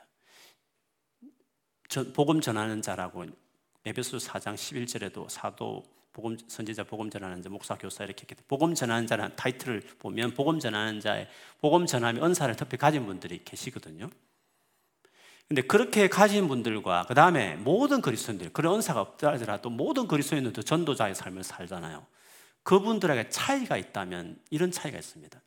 복음 2.13 2.39
전하는 2.41 2.83
자라고 2.83 3.25
에베소 3.85 4.17
4장 4.17 4.53
11절에도 4.53 5.27
사도 5.29 5.83
복음 6.13 6.37
선지자 6.47 6.83
복음 6.83 7.09
전하는 7.09 7.41
자 7.41 7.49
목사 7.49 7.75
교사 7.75 8.03
이렇게 8.03 8.25
했기 8.29 8.35
복음 8.47 8.75
전하는 8.75 9.07
자라는 9.07 9.35
타이틀을 9.35 9.81
보면 9.97 10.35
복음 10.35 10.59
전하는 10.59 10.99
자의 10.99 11.27
복음 11.59 11.87
전하며 11.87 12.23
은사를 12.23 12.55
특별히 12.55 12.79
가진 12.79 13.05
분들이 13.07 13.43
계시거든요. 13.43 14.11
근데 15.49 15.63
그렇게 15.63 16.07
가진 16.07 16.47
분들과 16.47 17.05
그 17.07 17.15
다음에 17.15 17.55
모든 17.55 18.01
그리스도인들 18.01 18.53
그런 18.53 18.75
은사가 18.75 19.01
없더라도 19.01 19.71
모든 19.71 20.07
그리스도인들도 20.07 20.61
전도자의 20.61 21.15
삶을 21.15 21.43
살잖아요. 21.43 22.05
그분들에게 22.61 23.29
차이가 23.29 23.75
있다면 23.75 24.39
이런 24.51 24.69
차이가 24.69 24.99
있습니다. 24.99 25.41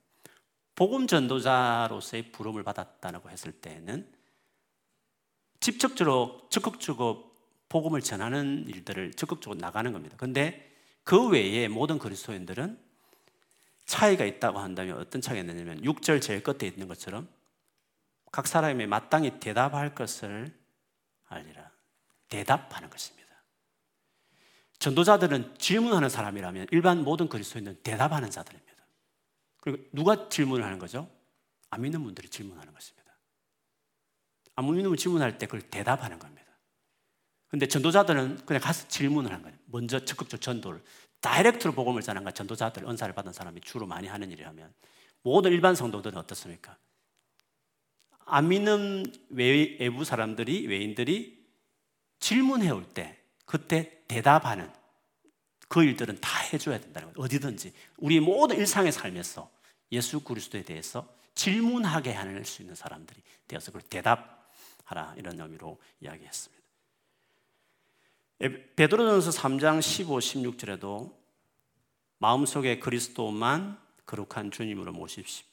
복음 0.74 1.06
전도자로서의 1.06 2.32
부름을 2.32 2.64
받았다고 2.64 3.30
했을 3.30 3.52
때는 3.52 4.10
직접적으로 5.60 6.48
적극적으로 6.50 7.30
복음을 7.68 8.00
전하는 8.00 8.64
일들을 8.66 9.12
적극적으로 9.12 9.60
나가는 9.60 9.92
겁니다. 9.92 10.16
근데 10.18 10.74
그 11.04 11.28
외에 11.28 11.68
모든 11.68 12.00
그리스도인들은 12.00 12.76
차이가 13.84 14.24
있다고 14.24 14.58
한다면 14.58 14.98
어떤 14.98 15.20
차이가 15.20 15.42
있느냐면 15.42 15.80
6절 15.82 16.20
제일 16.20 16.42
끝에 16.42 16.68
있는 16.68 16.88
것처럼 16.88 17.28
각 18.32 18.46
사람이 18.46 18.86
마땅히 18.86 19.38
대답할 19.38 19.94
것을 19.94 20.52
알리라. 21.28 21.70
대답하는 22.28 22.88
것입니다. 22.88 23.22
전도자들은 24.78 25.58
질문하는 25.58 26.08
사람이라면 26.08 26.66
일반 26.72 27.04
모든 27.04 27.28
그리스도인은 27.28 27.82
대답하는 27.82 28.30
자들입니다. 28.30 28.72
그리고 29.60 29.84
누가 29.92 30.28
질문을 30.28 30.64
하는 30.64 30.78
거죠? 30.78 31.08
안 31.70 31.82
믿는 31.82 32.02
분들이 32.02 32.28
질문하는 32.28 32.72
것입니다. 32.72 33.12
안 34.56 34.64
믿는 34.66 34.90
분 34.90 34.96
질문할 34.96 35.38
때 35.38 35.46
그걸 35.46 35.60
대답하는 35.62 36.18
겁니다. 36.18 36.42
근데 37.48 37.68
전도자들은 37.68 38.46
그냥 38.46 38.62
가서 38.62 38.88
질문을 38.88 39.30
한 39.30 39.42
거예요. 39.42 39.56
먼저 39.66 40.04
적극적 40.04 40.40
전도를. 40.40 40.82
다이렉트로 41.20 41.74
복음을 41.74 42.02
전한 42.02 42.24
거 42.24 42.30
전도자들, 42.30 42.88
은사를 42.88 43.14
받은 43.14 43.32
사람이 43.32 43.60
주로 43.60 43.86
많이 43.86 44.08
하는 44.08 44.30
일이라면 44.32 44.72
모든 45.22 45.52
일반 45.52 45.74
성도들은 45.74 46.18
어떻습니까? 46.18 46.76
안 48.26 48.48
믿는 48.48 49.04
외부 49.30 50.04
사람들이, 50.04 50.66
외인들이 50.66 51.42
질문해 52.20 52.70
올 52.70 52.84
때, 52.84 53.18
그때 53.44 54.02
대답하는 54.08 54.70
그 55.68 55.82
일들은 55.82 56.20
다 56.20 56.38
해줘야 56.52 56.78
된다는 56.78 57.12
거예요. 57.12 57.24
어디든지. 57.24 57.72
우리 57.98 58.20
모든 58.20 58.58
일상의 58.58 58.92
삶에서 58.92 59.50
예수 59.90 60.20
그리스도에 60.20 60.62
대해서 60.62 61.08
질문하게 61.34 62.12
할 62.12 62.44
수 62.44 62.62
있는 62.62 62.74
사람들이 62.74 63.20
되어서 63.48 63.72
그걸 63.72 63.82
대답하라. 63.88 65.14
이런 65.16 65.40
의미로 65.40 65.78
이야기했습니다. 66.00 66.62
베드로전서 68.76 69.30
3장 69.30 69.80
15, 69.80 70.18
16절에도 70.18 71.14
마음속에 72.18 72.78
그리스도만 72.78 73.80
거룩한 74.04 74.50
주님으로 74.50 74.92
모십시, 74.92 75.44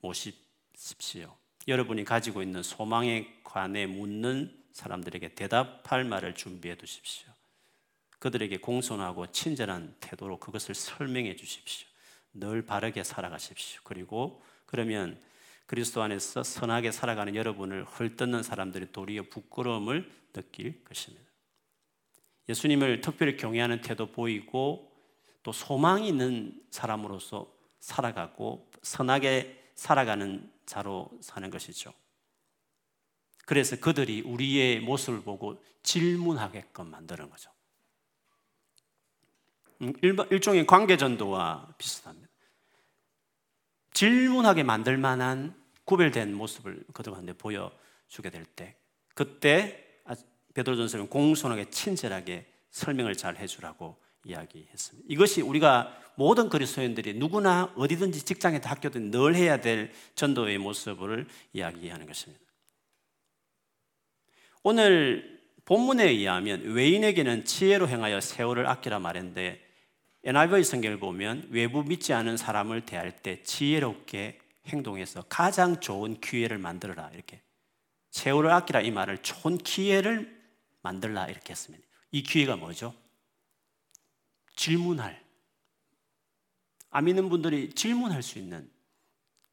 모십시오. 0.00 1.36
여러분이 1.68 2.04
가지고 2.04 2.42
있는 2.42 2.62
소망에 2.62 3.40
관해 3.44 3.86
묻는 3.86 4.56
사람들에게 4.72 5.34
대답할 5.34 6.04
말을 6.04 6.34
준비해 6.34 6.74
두십시오. 6.76 7.28
그들에게 8.18 8.56
공손하고 8.58 9.30
친절한 9.32 9.94
태도로 10.00 10.38
그것을 10.38 10.74
설명해 10.74 11.36
주십시오. 11.36 11.86
늘 12.32 12.64
바르게 12.64 13.04
살아가십시오. 13.04 13.80
그리고 13.84 14.42
그러면 14.66 15.20
그리스도 15.66 16.02
안에서 16.02 16.42
선하게 16.42 16.90
살아가는 16.90 17.34
여러분을 17.34 17.84
헐뜯는 17.84 18.42
사람들이 18.42 18.90
도리어 18.90 19.24
부끄러움을 19.30 20.10
느낄 20.32 20.82
것입니다. 20.84 21.26
예수님을 22.48 23.02
특별히 23.02 23.36
경외하는 23.36 23.82
태도 23.82 24.10
보이고 24.10 24.90
또 25.42 25.52
소망이 25.52 26.08
있는 26.08 26.62
사람으로서 26.70 27.52
살아가고 27.80 28.70
선하게 28.82 29.72
살아가는 29.74 30.50
자로 30.68 31.10
사는 31.22 31.50
것이죠. 31.50 31.92
그래서 33.46 33.76
그들이 33.80 34.20
우리의 34.20 34.80
모습을 34.80 35.22
보고 35.22 35.62
질문하게끔 35.82 36.90
만드는 36.90 37.30
거죠. 37.30 37.50
음, 39.80 39.94
일종의 40.02 40.66
관계전도와 40.66 41.74
비슷합니다. 41.78 42.28
질문하게 43.94 44.64
만들 44.64 44.98
만한 44.98 45.58
구별된 45.84 46.34
모습을 46.34 46.84
그들한테 46.92 47.32
보여주게 47.32 48.28
될 48.30 48.44
때, 48.44 48.76
그때 49.14 49.88
베드로전서는 50.52 51.08
공손하게 51.08 51.70
친절하게 51.70 52.46
설명을 52.70 53.16
잘 53.16 53.36
해주라고 53.36 53.96
이야기했습니다. 54.28 55.06
이것이 55.08 55.40
우리가 55.40 55.96
모든 56.16 56.48
그리스도인들이 56.48 57.14
누구나 57.14 57.72
어디든지 57.76 58.24
직장에든 58.24 58.68
학교든 58.68 59.10
늘 59.10 59.34
해야 59.34 59.60
될 59.60 59.92
전도의 60.14 60.58
모습을 60.58 61.26
이야기하는 61.52 62.06
것입니다. 62.06 62.44
오늘 64.62 65.38
본문에 65.64 66.08
의하면 66.08 66.62
외인에게는 66.62 67.44
지혜로 67.44 67.88
행하여 67.88 68.20
세월을 68.20 68.66
아끼라 68.66 68.98
말했는데 68.98 69.60
NIV 70.24 70.64
성경을 70.64 70.98
보면 70.98 71.48
외부 71.50 71.84
믿지 71.84 72.12
않은 72.12 72.36
사람을 72.36 72.82
대할 72.82 73.16
때 73.16 73.42
지혜롭게 73.42 74.40
행동해서 74.66 75.22
가장 75.28 75.80
좋은 75.80 76.20
기회를 76.20 76.58
만들어라 76.58 77.10
이렇게 77.14 77.40
세월을 78.10 78.50
아끼라 78.50 78.80
이 78.80 78.90
말을 78.90 79.18
좋은 79.18 79.58
기회를 79.58 80.36
만들라 80.82 81.28
이렇게 81.28 81.50
했습니다. 81.50 81.86
이 82.10 82.22
기회가 82.22 82.56
뭐죠? 82.56 82.94
질문할 84.58 85.24
안 86.90 87.04
믿는 87.04 87.28
분들이 87.28 87.72
질문할 87.72 88.22
수 88.22 88.38
있는 88.38 88.68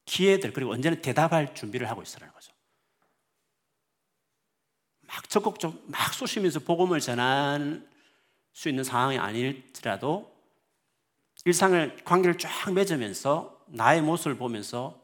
기회들 0.04 0.52
그리고 0.52 0.72
언제나 0.72 0.96
대답할 0.96 1.54
준비를 1.54 1.88
하고 1.88 2.02
있으라는 2.02 2.34
거죠. 2.34 2.52
막 5.02 5.28
적극적 5.30 5.84
막 5.86 6.12
쏘시면서 6.12 6.60
복음을 6.60 7.00
전할 7.00 7.88
수 8.52 8.68
있는 8.68 8.82
상황이 8.82 9.16
아닐지라도 9.16 10.34
일상을 11.44 12.04
관계를 12.04 12.36
쫙 12.38 12.72
맺으면서 12.72 13.64
나의 13.66 14.02
모습을 14.02 14.36
보면서 14.36 15.00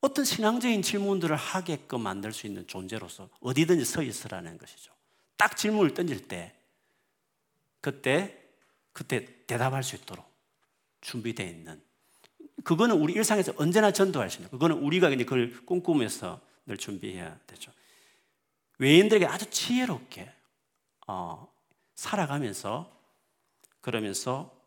어떤 0.00 0.24
신앙적인 0.24 0.80
질문들을 0.82 1.36
하게끔 1.36 2.00
만들 2.00 2.32
수 2.32 2.46
있는 2.46 2.66
존재로서 2.66 3.28
어디든지 3.40 3.84
서 3.84 4.02
있으라는 4.02 4.56
것이죠. 4.56 4.92
딱 5.36 5.56
질문을 5.56 5.92
던질 5.92 6.28
때 6.28 6.54
그때 7.84 8.42
그때 8.94 9.26
대답할 9.46 9.82
수 9.82 9.94
있도록 9.94 10.24
준비되어 11.02 11.46
있는 11.46 11.84
그거는 12.64 12.96
우리 12.96 13.12
일상에서 13.12 13.52
언제나 13.58 13.90
전도할 13.92 14.30
수 14.30 14.38
있는 14.38 14.50
그거는 14.50 14.78
우리가 14.78 15.10
그걸 15.10 15.52
꿈꾸면서 15.66 16.40
늘 16.64 16.78
준비해야 16.78 17.38
되죠. 17.46 17.72
외인들에게 18.78 19.26
아주 19.26 19.50
지혜롭게 19.50 20.32
어, 21.08 21.46
살아가면서 21.94 22.90
그러면서 23.82 24.58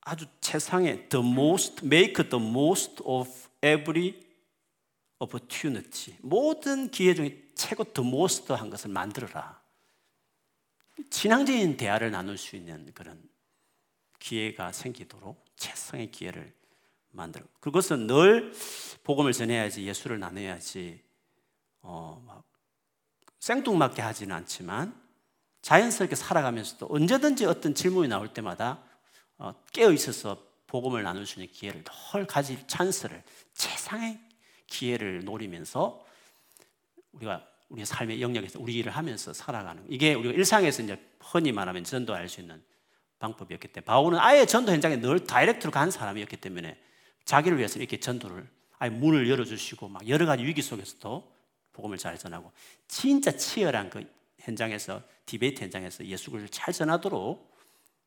아주 0.00 0.24
세상에 0.40 1.10
the 1.10 1.22
most 1.22 1.84
make 1.84 2.26
the 2.30 2.42
most 2.42 3.02
of 3.04 3.28
every 3.58 4.14
opportunity. 5.18 6.16
모든 6.22 6.90
기회 6.90 7.12
중에 7.12 7.48
최고 7.54 7.84
the 7.84 8.08
most 8.08 8.50
한 8.50 8.70
것을 8.70 8.88
만들어라. 8.88 9.61
진앙적인 11.10 11.76
대화를 11.76 12.10
나눌 12.10 12.36
수 12.38 12.56
있는 12.56 12.90
그런 12.94 13.22
기회가 14.18 14.72
생기도록 14.72 15.44
최상의 15.56 16.10
기회를 16.10 16.52
만들어. 17.10 17.44
그것은 17.60 18.06
늘 18.06 18.52
복음을 19.02 19.32
전해야지, 19.32 19.84
예수를 19.84 20.18
나눠야지, 20.18 21.02
어, 21.82 22.22
막 22.26 22.44
생뚱맞게 23.40 24.00
하지는 24.00 24.34
않지만 24.36 25.00
자연스럽게 25.62 26.14
살아가면서도 26.14 26.88
언제든지 26.90 27.44
어떤 27.46 27.74
질문이 27.74 28.08
나올 28.08 28.32
때마다 28.32 28.82
어, 29.38 29.54
깨어 29.72 29.92
있어서 29.92 30.44
복음을 30.66 31.02
나눌 31.02 31.26
수 31.26 31.40
있는 31.40 31.52
기회를 31.52 31.84
늘 31.84 32.26
가질 32.26 32.66
찬스를 32.66 33.22
최상의 33.54 34.20
기회를 34.66 35.24
노리면서 35.24 36.04
우리가 37.12 37.46
우리 37.72 37.86
삶의 37.86 38.20
영역에서 38.20 38.60
우리 38.60 38.74
일을 38.74 38.92
하면서 38.92 39.32
살아가는 39.32 39.82
이게 39.88 40.12
우리가 40.12 40.34
일상에서 40.34 40.82
이제 40.82 41.02
흔히 41.20 41.52
말하면 41.52 41.84
전도할 41.84 42.28
수 42.28 42.40
있는 42.40 42.62
방법이었기 43.18 43.68
때문에 43.68 43.84
바울은 43.86 44.18
아예 44.18 44.44
전도 44.44 44.72
현장에 44.72 45.00
늘 45.00 45.24
다이렉트로 45.24 45.72
간 45.72 45.90
사람이었기 45.90 46.36
때문에 46.36 46.78
자기를 47.24 47.56
위해서 47.56 47.78
이렇게 47.78 47.98
전도를 47.98 48.46
아예 48.78 48.90
문을 48.90 49.30
열어주시고 49.30 49.88
막 49.88 50.06
여러 50.06 50.26
가지 50.26 50.44
위기 50.44 50.60
속에서도 50.60 51.32
복음을 51.72 51.96
잘 51.96 52.18
전하고 52.18 52.52
진짜 52.88 53.34
치열한 53.34 53.88
그 53.88 54.06
현장에서 54.38 55.02
디베이트 55.24 55.62
현장에서 55.62 56.04
예수 56.04 56.30
그리스도를 56.30 56.50
잘 56.50 56.74
전하도록 56.74 57.56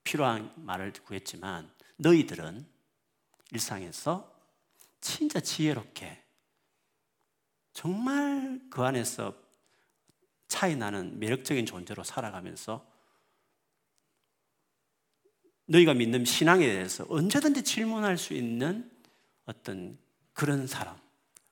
필요한 0.04 0.54
말을 0.58 0.94
구했지만 0.94 1.72
너희들은 1.98 2.68
일상에서 3.52 4.32
진짜 5.02 5.40
지혜롭게 5.40 6.22
정말 7.74 8.62
그 8.70 8.84
안에서 8.84 9.45
차이 10.56 10.78
나는 10.78 11.20
매력적인 11.20 11.66
존재로 11.66 12.06
살아가면서 12.06 12.90
너희가 15.66 15.94
믿는 15.94 16.24
신앙에 16.24 16.66
대해서 16.66 17.06
언제든지 17.10 17.64
질문할 17.64 18.18
수 18.18 18.34
있는 18.34 18.90
어떤 19.46 19.98
그런 20.32 20.66
사람. 20.66 20.98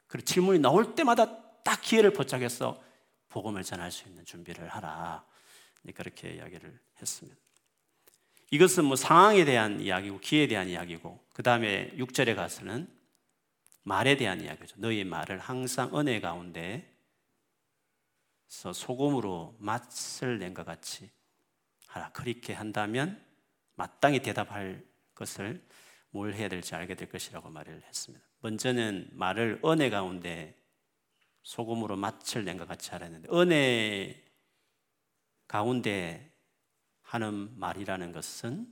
그리고 0.07 0.23
질문이 0.25 0.59
나올 0.59 0.95
때마다 0.95 1.43
딱 1.63 1.81
기회를 1.81 2.13
포착해서 2.13 2.81
복음을 3.27 3.63
전할 3.63 3.91
수 3.91 4.07
있는 4.07 4.23
준비를 4.23 4.69
하라. 4.69 5.25
그렇게 5.93 6.35
이야기를 6.35 6.79
했습니다. 7.01 7.37
이것은 8.51 8.85
뭐 8.85 8.95
상황에 8.95 9.43
대한 9.43 9.81
이야기고 9.81 10.21
기회에 10.21 10.47
대한 10.47 10.69
이야기고 10.69 11.21
그 11.33 11.43
다음에 11.43 11.91
6절에 11.97 12.37
가서는 12.37 12.87
말에 13.81 14.15
대한 14.15 14.39
이야기죠. 14.39 14.75
너희 14.77 15.03
말을 15.03 15.39
항상 15.39 15.91
은혜 15.97 16.21
가운데 16.21 16.92
소금으로 18.73 19.55
맛을 19.59 20.37
낸 20.39 20.53
것 20.53 20.65
같이 20.65 21.09
하라. 21.87 22.11
그렇게 22.11 22.53
한다면 22.53 23.23
마땅히 23.75 24.19
대답할 24.21 24.85
것을 25.15 25.65
뭘 26.11 26.33
해야 26.35 26.47
될지 26.47 26.75
알게 26.75 26.95
될 26.95 27.09
것이라고 27.09 27.49
말을 27.49 27.81
했습니다. 27.83 28.23
먼저는 28.39 29.09
말을 29.13 29.61
은혜 29.65 29.89
가운데 29.89 30.55
소금으로 31.41 31.95
맛을 31.97 32.45
낸 32.45 32.57
것 32.57 32.67
같이 32.67 32.91
하라 32.91 33.05
했는데 33.05 33.27
은혜 33.33 34.23
가운데 35.47 36.31
하는 37.01 37.57
말이라는 37.59 38.11
것은 38.11 38.71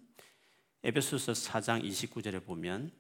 에베소서 0.84 1.34
4장 1.34 1.84
29절에 1.84 2.46
보면 2.46 2.92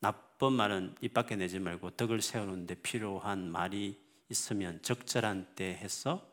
나쁜 0.00 0.52
말은 0.52 0.96
입 1.00 1.14
밖에 1.14 1.36
내지 1.36 1.58
말고 1.58 1.90
덕을 1.90 2.20
세우는데 2.22 2.76
필요한 2.76 3.50
말이 3.50 4.00
있으면 4.30 4.80
적절한 4.82 5.54
때 5.54 5.66
해서 5.74 6.26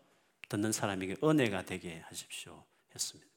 듣는 0.49 0.71
사람에게 0.71 1.17
은혜가 1.23 1.65
되게 1.65 1.99
하십시오 2.07 2.63
했습니다. 2.95 3.29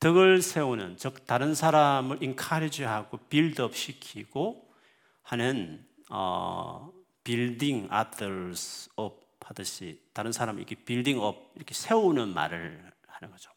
덕을 0.00 0.42
세우는 0.42 0.96
즉 0.96 1.26
다른 1.26 1.54
사람을 1.54 2.22
encourage하고 2.22 3.18
build 3.28 3.61
up 3.61 3.74
시키고 3.76 4.70
하는 5.22 5.86
어, 6.10 6.92
building 7.24 7.88
others 7.92 8.90
하듯이 9.46 10.02
다른 10.12 10.32
사람을 10.32 10.60
이렇게 10.60 10.74
building 10.74 11.20
up 11.20 11.52
이렇게 11.54 11.72
세우는 11.72 12.34
말을 12.34 12.92
하는 13.06 13.30
거죠. 13.30 13.50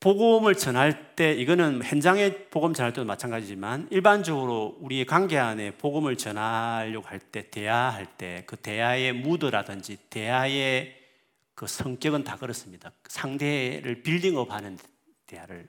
복음을 0.00 0.54
전할 0.54 1.14
때 1.14 1.32
이거는 1.34 1.82
현장에 1.84 2.46
복음 2.48 2.72
전할 2.72 2.94
때도 2.94 3.04
마찬가지지만 3.04 3.86
일반적으로 3.90 4.78
우리의 4.80 5.04
관계 5.04 5.36
안에 5.36 5.72
복음을 5.76 6.16
전하려고 6.16 7.06
할 7.06 7.20
때 7.20 7.50
대화할 7.50 8.06
때 8.16 8.44
그 8.46 8.56
대화의 8.56 9.12
무드라든지 9.12 9.98
대화의 10.08 10.96
그 11.54 11.66
성격은 11.66 12.24
다 12.24 12.36
그렇습니다. 12.36 12.90
상대를 13.06 14.02
빌딩업 14.02 14.50
하는 14.52 14.78
대화를 15.26 15.68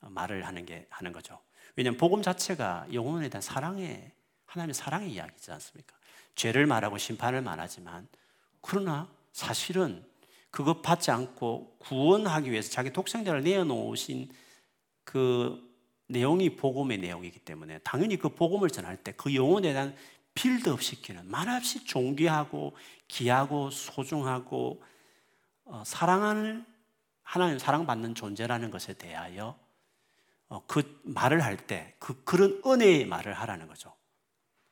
말을 0.00 0.46
하는 0.46 0.66
게 0.66 0.86
하는 0.90 1.10
거죠. 1.12 1.40
왜냐하면 1.74 1.96
복음 1.96 2.20
자체가 2.20 2.88
영혼에 2.92 3.30
대한 3.30 3.40
사랑의 3.40 4.12
하나님의 4.44 4.74
사랑의 4.74 5.10
이야기지 5.12 5.50
않습니까? 5.50 5.96
죄를 6.34 6.66
말하고 6.66 6.98
심판을 6.98 7.40
말하지만 7.40 8.06
그러나 8.60 9.08
사실은 9.32 10.04
그것 10.52 10.82
받지 10.82 11.10
않고 11.10 11.78
구원하기 11.80 12.50
위해서 12.52 12.70
자기 12.70 12.92
독생자를 12.92 13.42
내어놓으신 13.42 14.30
그 15.02 15.60
내용이 16.08 16.56
복음의 16.56 16.98
내용이기 16.98 17.40
때문에 17.40 17.78
당연히 17.78 18.16
그 18.16 18.28
복음을 18.28 18.68
전할 18.68 18.96
때 19.02 19.12
그 19.12 19.34
영혼에 19.34 19.72
대한 19.72 19.96
build 20.34 20.68
up 20.68 20.82
시키는 20.82 21.26
말없이 21.30 21.84
존귀하고 21.84 22.76
귀하고 23.08 23.70
소중하고 23.70 24.82
어, 25.64 25.82
사랑하는 25.86 26.64
하나님 27.22 27.58
사랑받는 27.58 28.14
존재라는 28.14 28.70
것에 28.70 28.92
대하여 28.94 29.58
어, 30.48 30.62
그 30.66 31.00
말을 31.04 31.42
할 31.42 31.56
때 31.66 31.94
그 31.98 32.22
그런 32.24 32.60
은혜의 32.66 33.06
말을 33.06 33.32
하라는 33.32 33.66
거죠. 33.68 33.94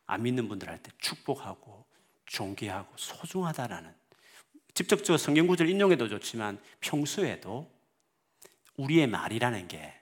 안 0.06 0.22
믿는 0.22 0.48
분들 0.48 0.68
할 0.68 0.82
때 0.82 0.90
축복하고 0.98 1.86
존귀하고 2.26 2.92
소중하다라는 2.96 3.94
직접적으로 4.74 5.18
성경 5.18 5.46
구절 5.46 5.68
인용해도 5.68 6.08
좋지만 6.08 6.58
평소에도 6.80 7.70
우리의 8.76 9.06
말이라는 9.06 9.68
게 9.68 9.94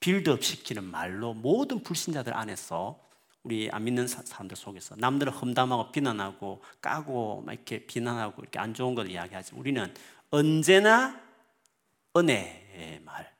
build 0.00 0.30
up 0.30 0.42
시키는 0.42 0.84
말로 0.84 1.34
모든 1.34 1.82
불신자들 1.82 2.36
안에서 2.36 3.02
우리 3.42 3.68
안 3.70 3.84
믿는 3.84 4.06
사람들 4.06 4.56
속에서 4.56 4.96
남들은 4.96 5.32
험담하고 5.32 5.92
비난하고 5.92 6.62
까고 6.80 7.42
막 7.44 7.52
이렇게 7.52 7.86
비난하고 7.86 8.42
이렇게 8.42 8.58
안 8.58 8.72
좋은 8.72 8.94
걸 8.94 9.10
이야기하지 9.10 9.52
우리는 9.54 9.94
언제나 10.30 11.20
은혜의 12.16 13.00
말. 13.04 13.34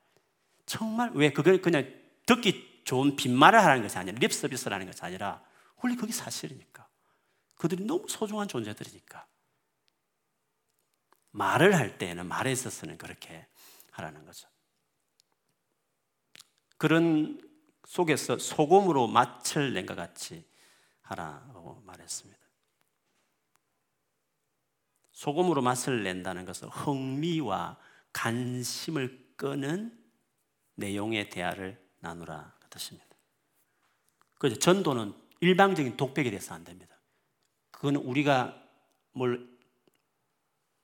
정말 0.66 1.10
왜 1.14 1.32
그걸 1.32 1.60
그냥 1.60 1.90
듣기 2.26 2.82
좋은 2.84 3.16
빈말을 3.16 3.62
하는 3.62 3.82
것이 3.82 3.96
아니라 3.96 4.18
립 4.18 4.32
서비스라는 4.32 4.86
것이 4.86 5.02
아니라 5.02 5.42
원래 5.82 5.96
그게 5.96 6.12
사실이니까. 6.12 6.86
그들이 7.56 7.84
너무 7.84 8.06
소중한 8.08 8.46
존재들이니까. 8.46 9.26
말을 11.34 11.74
할 11.74 11.98
때에는 11.98 12.26
말에 12.26 12.52
있어서는 12.52 12.96
그렇게 12.96 13.46
하라는 13.90 14.24
거죠. 14.24 14.48
그런 16.76 17.40
속에서 17.86 18.38
소금으로 18.38 19.08
맛을 19.08 19.74
낸 19.74 19.84
것 19.84 19.96
같이 19.96 20.48
하라고 21.02 21.82
말했습니다. 21.84 22.40
소금으로 25.12 25.60
맛을 25.60 26.02
낸다는 26.04 26.44
것은 26.44 26.68
흥미와 26.68 27.78
관심을 28.12 29.34
끄는 29.36 30.00
내용의 30.76 31.30
대화를 31.30 31.84
나누라 31.98 32.54
그 32.60 32.68
뜻입니다. 32.68 33.08
그래서 34.38 34.58
전도는 34.58 35.14
일방적인 35.40 35.96
독백이 35.96 36.30
돼서 36.30 36.54
안 36.54 36.64
됩니다. 36.64 36.96
그거는 37.72 38.00
우리가 38.02 38.60
뭘 39.12 39.53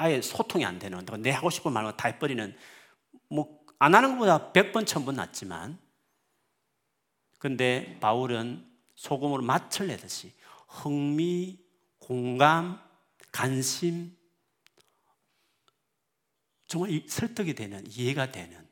아예 0.03 0.21
소통이 0.21 0.65
안 0.65 0.79
되는 0.79 1.05
내 1.19 1.31
하고 1.31 1.51
싶은 1.51 1.73
말만 1.73 1.97
다 1.97 2.09
해버리는 2.09 2.57
뭐 3.29 3.61
안 3.81 3.95
하는 3.95 4.11
것보다 4.13 4.53
100번, 4.53 4.85
1000번 4.85 5.15
낫지만. 5.15 5.79
근데 7.39 7.99
바울은 7.99 8.71
소금으로 8.95 9.43
맛을 9.43 9.87
내듯이 9.87 10.35
흥미, 10.69 11.59
공감, 11.99 12.79
관심, 13.33 14.15
정말 16.67 17.03
설득이 17.09 17.55
되는, 17.55 17.83
이해가 17.89 18.31
되는 18.31 18.69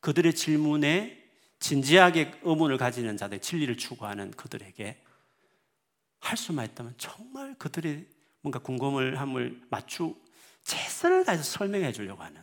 그들의 0.00 0.34
질문에 0.34 1.22
진지하게 1.58 2.40
의문을 2.42 2.78
가지는 2.78 3.18
자들, 3.18 3.40
진리를 3.40 3.76
추구하는 3.76 4.30
그들에게 4.30 5.02
할 6.20 6.36
수만 6.38 6.64
있다면 6.64 6.94
정말 6.96 7.54
그들의 7.58 8.06
뭔가 8.40 8.58
궁금을 8.58 9.20
함을 9.20 9.60
맞추 9.68 10.16
최선을 10.66 11.24
다해서 11.24 11.44
설명해 11.44 11.92
주려고 11.92 12.22
하는 12.22 12.42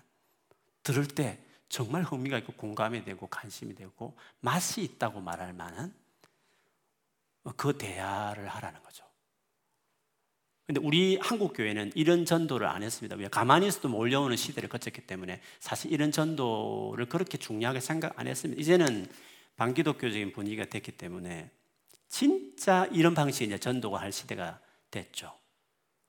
들을 0.81 1.05
때 1.05 1.39
정말 1.67 2.03
흥미가 2.03 2.37
있고 2.39 2.53
공감이 2.53 3.03
되고 3.03 3.27
관심이 3.27 3.75
되고 3.75 4.17
맛이 4.39 4.81
있다고 4.81 5.19
말할 5.19 5.53
만한 5.53 5.93
그 7.57 7.77
대화를 7.77 8.47
하라는 8.47 8.81
거죠. 8.81 9.03
근데 10.65 10.79
우리 10.79 11.17
한국 11.17 11.51
교회는 11.53 11.91
이런 11.95 12.23
전도를 12.23 12.65
안 12.65 12.81
했습니다. 12.81 13.17
왜 13.17 13.27
가만히 13.27 13.67
있어도 13.67 13.89
몰려오는 13.89 14.37
시대를 14.37 14.69
거쳤기 14.69 15.01
때문에 15.01 15.41
사실 15.59 15.91
이런 15.91 16.11
전도를 16.11 17.07
그렇게 17.07 17.37
중요하게 17.37 17.81
생각 17.81 18.17
안 18.17 18.27
했습니다. 18.27 18.61
이제는 18.61 19.11
반기독교적인 19.57 20.31
분위기가 20.31 20.63
됐기 20.63 20.93
때문에 20.93 21.51
진짜 22.07 22.85
이런 22.93 23.13
방식의 23.13 23.59
전도가 23.59 23.99
할 23.99 24.13
시대가 24.13 24.61
됐죠. 24.91 25.37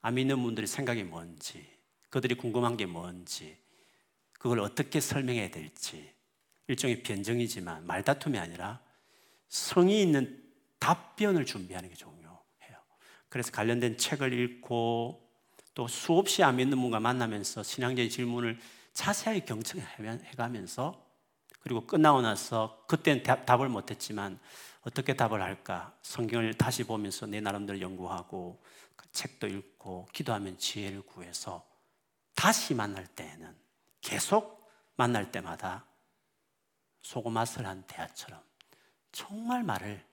안 0.02 0.14
믿는 0.14 0.40
분들의 0.40 0.68
생각이 0.68 1.02
뭔지, 1.02 1.73
그들이 2.14 2.36
궁금한 2.36 2.76
게 2.76 2.86
뭔지, 2.86 3.58
그걸 4.34 4.60
어떻게 4.60 5.00
설명해야 5.00 5.50
될지. 5.50 6.14
일종의 6.68 7.02
변정이지만 7.02 7.88
말다툼이 7.88 8.38
아니라 8.38 8.80
성의 9.48 10.02
있는 10.02 10.40
답변을 10.78 11.44
준비하는 11.44 11.88
게 11.88 11.96
좋은 11.96 12.14
그래서 13.28 13.50
관련된 13.50 13.98
책을 13.98 14.32
읽고 14.32 15.28
또 15.74 15.88
수없이 15.88 16.44
안 16.44 16.54
믿는 16.54 16.78
분과 16.80 17.00
만나면서 17.00 17.64
신앙적인 17.64 18.08
질문을 18.08 18.60
자세하게 18.92 19.44
경청해가면서 19.44 21.04
그리고 21.58 21.84
끝나고 21.84 22.22
나서 22.22 22.84
그때는 22.86 23.24
답을 23.24 23.68
못했지만 23.68 24.38
어떻게 24.82 25.14
답을 25.14 25.42
할까 25.42 25.96
성경을 26.02 26.54
다시 26.54 26.84
보면서 26.84 27.26
내 27.26 27.40
나름대로 27.40 27.80
연구하고 27.80 28.62
책도 29.10 29.48
읽고 29.48 30.06
기도하면 30.12 30.56
지혜를 30.56 31.02
구해서 31.02 31.73
다시 32.34 32.74
만날 32.74 33.06
때에는 33.06 33.56
계속 34.00 34.70
만날 34.96 35.30
때마다 35.32 35.86
소고맛을 37.02 37.66
한 37.66 37.86
대화처럼 37.86 38.42
정말 39.12 39.62
말을 39.62 40.04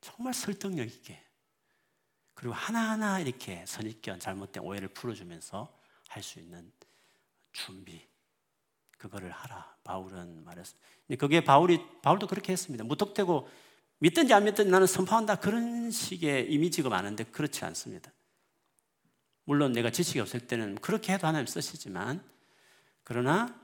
정말 0.00 0.34
설득력 0.34 0.86
있게 0.86 1.22
그리고 2.34 2.54
하나하나 2.54 3.18
이렇게 3.18 3.64
선입견, 3.66 4.20
잘못된 4.20 4.62
오해를 4.62 4.88
풀어주면서 4.88 5.76
할 6.08 6.22
수 6.22 6.38
있는 6.38 6.72
준비. 7.52 8.06
그거를 8.96 9.30
하라. 9.30 9.76
바울은 9.84 10.44
말했습니다. 10.44 11.16
그게 11.18 11.42
바울이, 11.42 11.80
바울도 12.02 12.26
그렇게 12.26 12.52
했습니다. 12.52 12.84
무턱대고 12.84 13.48
믿든지 13.98 14.32
안 14.34 14.44
믿든지 14.44 14.70
나는 14.70 14.86
선포한다. 14.86 15.36
그런 15.36 15.90
식의 15.90 16.52
이미지가 16.52 16.88
많은데 16.88 17.24
그렇지 17.24 17.64
않습니다. 17.64 18.12
물론 19.48 19.72
내가 19.72 19.88
지식이 19.90 20.20
없을 20.20 20.40
때는 20.40 20.74
그렇게 20.74 21.14
해도 21.14 21.26
하나님 21.26 21.46
쓰시지만 21.46 22.22
그러나 23.02 23.58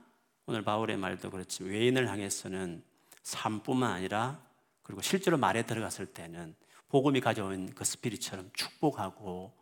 오늘 0.47 0.63
바울의 0.63 0.97
말도 0.97 1.29
그렇지 1.29 1.63
외인을 1.63 2.09
향해서는 2.09 2.83
삶뿐만 3.21 3.91
아니라 3.91 4.43
그리고 4.81 5.03
실제로 5.03 5.37
말에 5.37 5.61
들어갔을 5.61 6.07
때는 6.07 6.55
복음이 6.89 7.21
가져온 7.21 7.71
그 7.75 7.85
스피릿처럼 7.85 8.49
축복하고 8.55 9.53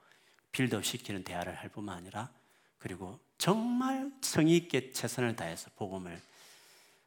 빌드업 0.54 0.86
시키는 0.86 1.26
대화를 1.26 1.56
할 1.56 1.68
뿐만 1.68 1.98
아니라 1.98 2.32
그리고 2.78 3.20
정말 3.38 4.10
성의 4.22 4.56
있게 4.56 4.92
최선을 4.92 5.36
다해서 5.36 5.72
복음을 5.76 6.22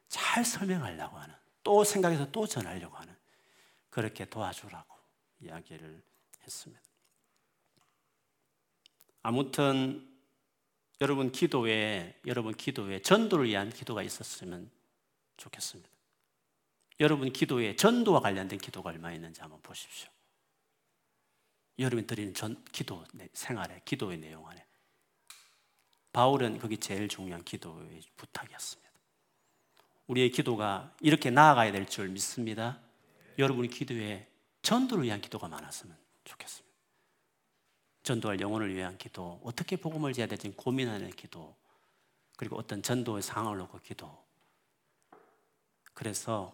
잘 0.09 0.45
설명하려고 0.45 1.17
하는 1.17 1.33
또 1.63 1.83
생각해서 1.83 2.29
또 2.31 2.45
전하려고 2.45 2.95
하는 2.97 3.15
그렇게 3.89 4.25
도와주라고 4.25 4.95
이야기를 5.41 6.03
했습니다. 6.43 6.86
아무튼 9.23 10.07
여러분 11.01 11.31
기도에 11.31 12.19
여러분 12.25 12.53
기도에 12.55 13.01
전도를 13.01 13.45
위한 13.47 13.69
기도가 13.69 14.01
있었으면 14.01 14.69
좋겠습니다. 15.37 15.89
여러분 16.99 17.31
기도에 17.31 17.75
전도와 17.75 18.21
관련된 18.21 18.57
기도가 18.59 18.89
얼마 18.89 19.11
있는지 19.13 19.41
한번 19.41 19.61
보십시오. 19.61 20.09
여러분이 21.77 22.07
드리는 22.07 22.33
전 22.33 22.63
기도 22.71 23.03
생활에 23.33 23.81
기도의 23.85 24.17
내용 24.17 24.47
안에 24.47 24.65
바울은 26.11 26.57
그게 26.57 26.77
제일 26.77 27.07
중요한 27.07 27.43
기도의 27.43 28.01
부탁이었습니다. 28.15 28.91
우리의 30.07 30.31
기도가 30.31 30.95
이렇게 31.01 31.29
나아가야 31.29 31.71
될 31.71 31.85
줄 31.85 32.07
믿습니다. 32.09 32.79
여러분의 33.37 33.69
기도에 33.69 34.27
전도를 34.63 35.03
위한 35.03 35.21
기도가 35.21 35.47
많았으면 35.47 35.95
좋겠습니다. 36.23 36.66
전도할 38.07 38.39
영혼을 38.39 38.73
위한 38.73 38.97
기도, 38.97 39.41
어떻게 39.43 39.75
복음을 39.75 40.13
지어야 40.13 40.27
될지 40.27 40.49
고민하는 40.51 41.09
기도, 41.11 41.53
그리고 42.37 42.55
어떤 42.55 42.81
전도의 42.81 43.21
상황을 43.21 43.57
놓고 43.57 43.79
기도. 43.79 44.09
그래서 45.93 46.53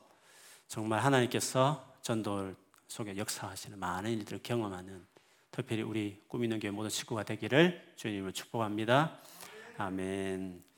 정말 0.67 1.01
하나님께서 1.01 1.95
전도 2.01 2.55
속에 2.87 3.15
역사하시는 3.17 3.77
많은 3.77 4.11
일들을 4.11 4.41
경험하는 4.41 5.05
특별히 5.51 5.83
우리 5.83 6.23
꿈 6.27 6.43
있는 6.43 6.59
교회 6.59 6.71
모든 6.71 6.89
식구가 6.89 7.23
되기를 7.23 7.93
주님을 7.97 8.33
축복합니다. 8.33 9.19
아멘. 9.77 10.72